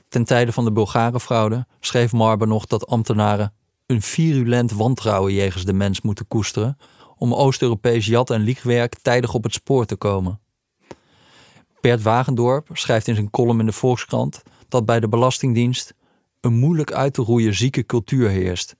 Ten 0.09 0.23
tijde 0.23 0.51
van 0.51 0.65
de 0.65 0.71
Bulgarenfraude 0.71 1.65
schreef 1.79 2.11
Marber 2.11 2.47
nog 2.47 2.65
dat 2.65 2.87
ambtenaren 2.87 3.53
een 3.85 4.01
virulent 4.01 4.71
wantrouwen 4.71 5.33
jegens 5.33 5.65
de 5.65 5.73
mens 5.73 6.01
moeten 6.01 6.27
koesteren 6.27 6.77
om 7.17 7.33
Oost-Europees 7.33 8.05
jat- 8.05 8.29
en 8.29 8.41
liegwerk 8.41 8.95
tijdig 9.01 9.33
op 9.33 9.43
het 9.43 9.53
spoor 9.53 9.85
te 9.85 9.95
komen. 9.95 10.39
Bert 11.85 12.01
Wagendorp 12.01 12.69
schrijft 12.73 13.07
in 13.07 13.15
zijn 13.15 13.29
column 13.29 13.59
in 13.59 13.65
de 13.65 13.71
Volkskrant 13.71 14.43
dat 14.67 14.85
bij 14.85 14.99
de 14.99 15.09
Belastingdienst 15.09 15.93
een 16.41 16.53
moeilijk 16.53 16.91
uit 16.91 17.13
te 17.13 17.21
roeien 17.21 17.53
zieke 17.53 17.85
cultuur 17.85 18.29
heerst, 18.29 18.75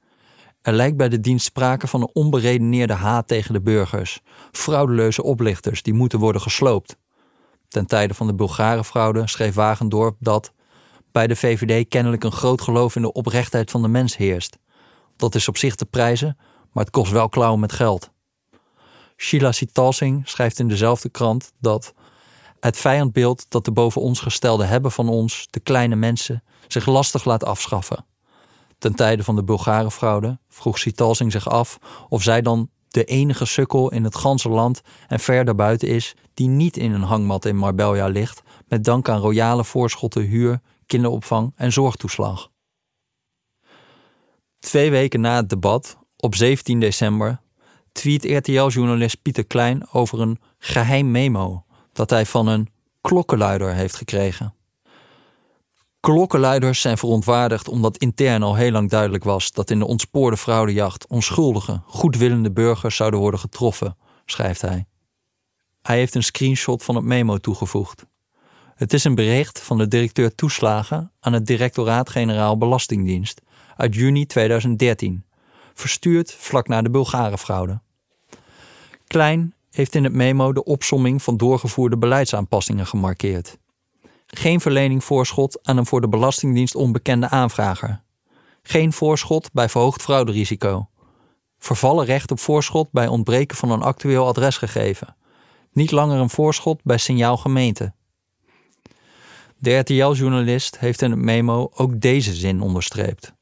er 0.62 0.74
lijkt 0.74 0.98
bij 0.98 1.10
de 1.10 1.20
dienst 1.20 1.46
sprake 1.46 1.88
van 1.88 2.02
een 2.02 2.10
onberedeneerde 2.14 2.94
haat 2.94 3.28
tegen 3.28 3.54
de 3.54 3.62
burgers, 3.62 4.22
fraudeleuze 4.52 5.24
oplichters 5.24 5.82
die 5.82 5.94
moeten 5.94 6.20
worden 6.20 6.42
gesloopt. 6.42 6.98
Ten 7.68 7.86
tijde 7.86 8.14
van 8.14 8.28
de 8.28 8.36
Bulgarenfraude 8.36 9.28
schreef 9.28 9.54
Wagendorp 9.54 10.16
dat 10.20 10.54
bij 11.12 11.28
de 11.28 11.36
VVD 11.36 11.88
kennelijk 11.88 12.24
een 12.24 12.32
groot 12.32 12.62
geloof 12.62 12.96
in 12.96 13.02
de 13.02 13.14
oprechtheid 13.14 13.72
van 13.72 13.82
de 13.82 13.88
mens 13.88 14.18
heerst. 14.18 14.58
dat 15.16 15.36
is 15.36 15.48
op 15.48 15.58
zich 15.58 15.76
te 15.76 15.86
prijzen, 15.86 16.38
maar 16.72 16.84
het 16.84 16.94
kost 16.94 17.12
wel 17.12 17.30
klauwen 17.30 17.60
met 17.60 17.74
geld. 17.74 18.12
Sheila 19.18 19.52
Sitalsing 19.52 20.30
schrijft 20.30 20.60
in 20.60 20.68
dezelfde 20.68 21.10
krant 21.10 21.52
dat 21.60 21.94
het 22.60 22.78
vijandbeeld 22.78 23.46
dat 23.50 23.66
de 23.66 23.72
boven 23.72 24.02
ons 24.02 24.20
gestelde 24.20 24.66
hebben 24.66 24.92
van 24.92 25.10
ons, 25.10 25.48
de 25.50 25.60
kleine 25.60 25.96
mensen, 25.96 26.44
zich 26.68 26.86
lastig 26.86 27.26
laat 27.26 27.44
afschaffen. 27.44 28.06
Ten 28.78 28.96
tijde 28.96 29.24
van 29.24 29.36
de 29.36 29.44
Bulgarenfraude 29.44 30.40
vroeg 30.50 30.80
Sitalsing 30.80 31.32
zich 31.32 31.50
af 31.50 31.78
of 32.10 32.24
zij 32.24 32.42
dan 32.42 32.70
de 32.88 33.04
enige 33.04 33.46
sukkel 33.46 33.92
in 33.92 34.04
het 34.04 34.16
ganse 34.16 34.50
land 34.50 34.82
en 35.08 35.20
ver 35.20 35.46
daarbuiten 35.46 35.88
is 35.88 36.16
die 36.34 36.48
niet 36.48 36.78
in 36.78 36.92
een 36.92 37.02
hangmat 37.02 37.46
in 37.46 37.58
Marbella 37.58 38.08
ligt 38.08 38.42
met 38.68 38.84
dank 38.84 39.10
aan 39.10 39.20
royale 39.20 39.64
voorschotten 39.64 40.22
huur, 40.22 40.62
kinderopvang 40.86 41.54
en 41.56 41.72
zorgtoeslag. 41.72 42.52
Twee 44.60 44.92
weken 44.92 45.22
na 45.22 45.36
het 45.36 45.50
debat, 45.50 45.98
op 46.18 46.36
17 46.36 46.80
december, 46.80 47.42
tweet 47.92 48.24
RTL-journalist 48.24 49.22
Pieter 49.22 49.46
Klein 49.46 49.88
over 49.92 50.22
een 50.22 50.40
geheim 50.58 51.12
memo 51.12 51.65
dat 51.96 52.10
hij 52.10 52.26
van 52.26 52.48
een 52.48 52.70
klokkenluider 53.02 53.74
heeft 53.74 53.96
gekregen. 53.96 54.54
Klokkenluiders 56.00 56.82
zijn 56.82 56.98
verontwaardigd 56.98 57.68
omdat 57.68 57.98
intern 57.98 58.44
al 58.44 58.56
heel 58.56 58.72
lang 58.72 58.90
duidelijk 58.90 59.24
was 59.24 59.52
dat 59.52 59.70
in 59.70 59.80
de 59.80 59.88
ontspoorde 59.88 60.38
fraudejacht 60.38 61.08
onschuldige, 61.08 61.82
goedwillende 61.86 62.52
burgers 62.52 62.96
zouden 62.96 63.20
worden 63.20 63.40
getroffen, 63.40 63.98
schrijft 64.26 64.62
hij. 64.62 64.86
Hij 65.82 65.98
heeft 65.98 66.16
een 66.16 66.24
screenshot 66.24 66.84
van 66.84 66.96
het 66.96 67.04
memo 67.04 67.38
toegevoegd. 67.38 68.06
Het 68.76 68.94
is 68.94 69.04
een 69.04 69.16
bericht 69.16 69.60
van 69.60 69.78
de 69.78 69.88
directeur 69.88 70.36
toeslagen 70.36 71.12
aan 71.20 71.34
het 71.34 71.46
Directoraat-Generaal 71.46 72.58
Belastingdienst 72.58 73.42
uit 73.78 73.96
juni 73.96 74.26
2013, 74.26 75.26
verstuurd 75.74 76.34
vlak 76.34 76.68
na 76.68 76.82
de 76.82 76.90
Bulgarenfraude. 76.90 77.82
Klein 79.08 79.55
heeft 79.76 79.96
in 79.96 80.04
het 80.04 80.14
memo 80.14 80.54
de 80.54 80.64
opsomming 80.64 81.24
van 81.24 81.38
doorgevoerde 81.38 81.98
beleidsaanpassingen 81.98 82.88
gemarkeerd. 82.88 83.58
Geen 84.28 84.60
verlening 84.60 85.04
voorschot 85.04 85.60
aan 85.64 85.78
een 85.78 85.86
voor 85.86 86.02
de 86.02 86.10
Belastingdienst 86.10 86.76
onbekende 86.76 87.30
aanvrager. 87.30 88.02
Geen 88.64 88.94
voorschot 88.94 89.50
bij 89.54 89.70
verhoogd 89.70 90.02
frauderisico. 90.02 90.90
Vervallen 91.60 92.06
recht 92.06 92.32
op 92.32 92.40
voorschot 92.40 92.92
bij 92.92 93.08
ontbreken 93.08 93.58
van 93.58 93.72
een 93.72 93.82
actueel 93.82 94.28
adresgegeven. 94.28 95.16
Niet 95.72 95.92
langer 95.92 96.20
een 96.20 96.30
voorschot 96.30 96.80
bij 96.84 96.98
signaal 96.98 97.38
gemeente. 97.38 97.94
De 99.58 99.78
RTL-journalist 99.78 100.80
heeft 100.80 101.02
in 101.02 101.12
het 101.12 101.20
memo 101.20 101.70
ook 101.74 102.02
deze 102.02 102.34
zin 102.34 102.62
onderstreept. 102.62 103.35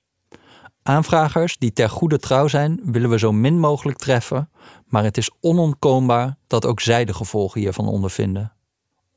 Aanvragers 0.83 1.57
die 1.57 1.73
ter 1.73 1.89
goede 1.89 2.17
trouw 2.17 2.47
zijn, 2.47 2.79
willen 2.83 3.09
we 3.09 3.19
zo 3.19 3.31
min 3.31 3.59
mogelijk 3.59 3.97
treffen, 3.97 4.49
maar 4.87 5.03
het 5.03 5.17
is 5.17 5.31
onontkoombaar 5.39 6.37
dat 6.47 6.65
ook 6.65 6.79
zij 6.79 7.05
de 7.05 7.13
gevolgen 7.13 7.61
hiervan 7.61 7.87
ondervinden. 7.87 8.53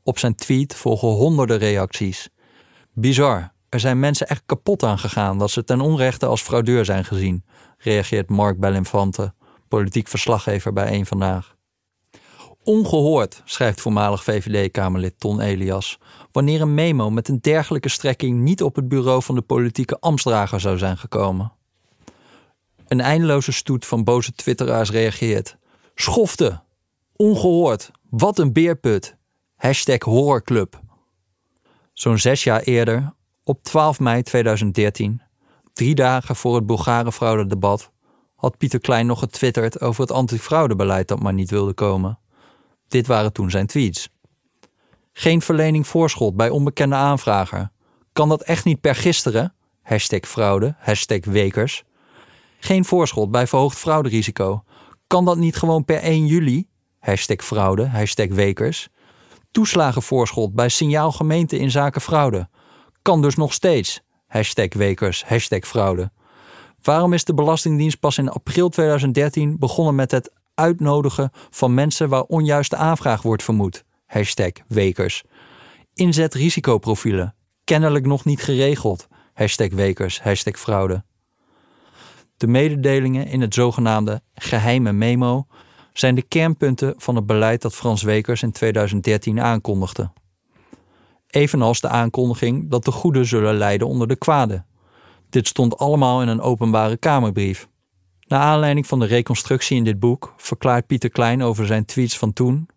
Op 0.02 0.18
zijn 0.18 0.35
tweet 0.35 0.74
volgen 0.74 1.09
honderden 1.09 1.59
reacties. 1.59 2.29
Bizar, 2.92 3.52
er 3.68 3.81
zijn 3.81 4.00
mensen 4.00 4.26
echt 4.26 4.42
kapot 4.46 4.83
aan 4.83 4.98
gegaan 4.98 5.38
dat 5.38 5.50
ze 5.50 5.64
ten 5.64 5.81
onrechte 5.81 6.26
als 6.26 6.42
fraudeur 6.42 6.85
zijn 6.85 7.05
gezien, 7.05 7.44
reageert 7.79 8.29
Mark 8.29 8.61
Bellinfante, 8.61 9.35
politiek 9.68 10.09
verslaggever 10.09 10.72
bij 10.72 10.92
Eén 10.92 11.07
Vandaag. 11.07 11.56
Ongehoord, 12.66 13.42
schrijft 13.44 13.81
voormalig 13.81 14.24
VVD-Kamerlid 14.24 15.14
Ton 15.18 15.40
Elias, 15.40 15.98
wanneer 16.33 16.61
een 16.61 16.74
memo 16.74 17.11
met 17.11 17.29
een 17.29 17.38
dergelijke 17.40 17.88
strekking 17.88 18.40
niet 18.40 18.62
op 18.62 18.76
het 18.76 18.88
bureau 18.88 19.22
van 19.22 19.35
de 19.35 19.42
politieke 19.42 20.00
ambtsdrager 20.00 20.61
zou 20.61 20.79
zijn 20.79 20.96
gekomen. 20.96 21.52
Een 22.87 23.00
eindeloze 23.00 23.52
stoet 23.52 23.87
van 23.87 24.05
boze 24.05 24.33
twitteraars 24.33 24.90
reageert. 24.90 25.57
Schofte! 25.94 26.62
Ongehoord! 27.16 27.90
Wat 28.11 28.38
een 28.38 28.52
beerput! 28.52 29.16
Hashtag 29.57 30.02
horrorclub. 30.02 30.81
Zo'n 31.92 32.18
zes 32.18 32.44
jaar 32.44 32.61
eerder, 32.61 33.14
op 33.44 33.62
12 33.62 34.00
mei 34.00 34.22
2013, 34.22 35.22
drie 35.72 35.94
dagen 35.94 36.37
voor 36.37 36.55
het 36.55 36.66
Bulgaren-fraude-debat, 36.66 37.90
had 38.35 38.59
Pieter 38.59 38.81
Klein 38.81 39.07
nog 39.07 39.18
getwitterd 39.18 39.81
over 39.81 40.00
het 40.00 40.11
antifraudebeleid 40.11 41.09
dat 41.09 41.22
maar 41.22 41.35
niet 41.35 41.50
wilde 41.50 41.72
komen. 41.72 42.18
Dit 42.88 43.07
waren 43.07 43.33
toen 43.33 43.51
zijn 43.51 43.66
tweets. 43.66 44.09
Geen 45.12 45.42
verlening 45.42 45.87
voorschot 45.87 46.37
bij 46.37 46.49
onbekende 46.49 46.94
aanvrager. 46.94 47.70
Kan 48.12 48.29
dat 48.29 48.42
echt 48.42 48.64
niet 48.64 48.81
per 48.81 48.94
gisteren? 48.94 49.55
Hashtag 49.83 50.20
fraude, 50.20 50.75
hashtag 50.79 51.25
wekers. 51.25 51.85
Geen 52.59 52.85
voorschot 52.85 53.31
bij 53.31 53.46
verhoogd 53.46 53.79
frauderisico. 53.79 54.64
Kan 55.07 55.25
dat 55.25 55.37
niet 55.37 55.57
gewoon 55.57 55.85
per 55.85 55.99
1 55.99 56.27
juli? 56.27 56.68
Hashtag 56.99 57.44
fraude, 57.44 57.87
hashtag 57.87 58.29
wekers. 58.29 58.88
Toeslagenvoorschot 59.51 60.55
bij 60.55 60.68
signaal 60.68 61.12
gemeente 61.12 61.59
in 61.59 61.70
zaken 61.70 62.01
fraude. 62.01 62.49
Kan 63.03 63.22
dus 63.22 63.35
nog 63.35 63.53
steeds. 63.53 64.01
Hashtag 64.27 64.68
wekers, 64.75 65.25
hashtag 65.25 65.66
fraude. 65.66 66.11
Waarom 66.83 67.12
is 67.12 67.25
de 67.25 67.35
Belastingdienst 67.35 68.01
pas 68.01 68.18
in 68.18 68.29
april 68.29 68.68
2013 68.68 69.59
begonnen 69.59 69.94
met 69.94 70.11
het 70.11 70.33
uitnodigen 70.57 71.31
van 71.51 71.75
mensen 71.75 72.09
waar 72.09 72.23
onjuiste 72.23 72.77
aanvraag 72.77 73.23
wordt 73.23 73.42
vermoed? 73.42 73.85
Hashtag 74.07 74.53
wekers. 74.69 75.23
Inzet 75.95 76.35
risicoprofielen. 76.35 77.35
Kennelijk 77.64 78.07
nog 78.07 78.25
niet 78.25 78.42
geregeld. 78.42 79.09
Hashtag 79.33 79.69
wekers, 79.71 80.21
hashtag 80.23 80.59
fraude. 80.59 81.05
De 82.37 82.47
mededelingen 82.47 83.27
in 83.27 83.40
het 83.40 83.55
zogenaamde 83.55 84.23
geheime 84.35 84.92
memo 84.92 85.47
zijn 85.92 86.14
de 86.14 86.23
kernpunten 86.23 86.95
van 86.97 87.16
het 87.16 87.27
beleid 87.27 87.62
dat 87.62 87.75
Frans 87.75 88.03
Wekers 88.03 88.42
in 88.42 88.53
2013 88.53 89.40
aankondigde. 89.40 90.11
Evenals 91.27 91.81
de 91.81 91.88
aankondiging 91.88 92.71
dat 92.71 92.85
de 92.85 92.90
goede 92.90 93.25
zullen 93.25 93.55
lijden 93.55 93.87
onder 93.87 94.09
de 94.09 94.16
kwade. 94.16 94.64
Dit 95.29 95.49
stond 95.49 95.79
allemaal 95.79 96.23
in 96.23 96.29
een 96.29 96.40
openbare 96.40 96.97
Kamerbrief. 96.97 97.69
Naar 98.26 98.40
aanleiding 98.40 98.86
van 98.86 98.98
de 98.98 99.06
reconstructie 99.06 99.76
in 99.76 99.84
dit 99.84 99.98
boek 99.98 100.34
verklaart 100.36 100.86
Pieter 100.86 101.10
Klein 101.10 101.42
over 101.42 101.66
zijn 101.66 101.84
tweets 101.84 102.18
van 102.18 102.32
toen: 102.32 102.68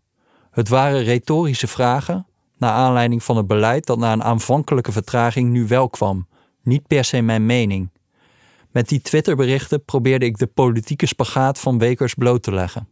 Het 0.52 0.70
waren 0.70 1.04
retorische 1.04 1.68
vragen 1.68 2.28
naar 2.58 2.72
aanleiding 2.72 3.24
van 3.24 3.38
het 3.38 3.48
beleid 3.48 3.86
dat 3.86 3.98
na 3.98 4.14
een 4.14 4.24
aanvankelijke 4.24 4.92
vertraging 4.92 5.50
nu 5.50 5.68
wel 5.68 5.90
kwam, 5.90 6.28
niet 6.64 6.88
per 6.88 7.04
se 7.04 7.22
mijn 7.22 7.46
mening. 7.46 7.90
Met 8.72 8.90
die 8.90 9.02
Twitterberichten 9.02 9.86
probeerde 9.86 10.26
ik 10.26 10.38
de 10.38 10.48
politieke 10.48 11.06
spagaat 11.06 11.60
van 11.60 11.78
Wekers 11.78 12.14
bloot 12.14 12.44
te 12.44 12.54
leggen. 12.54 12.88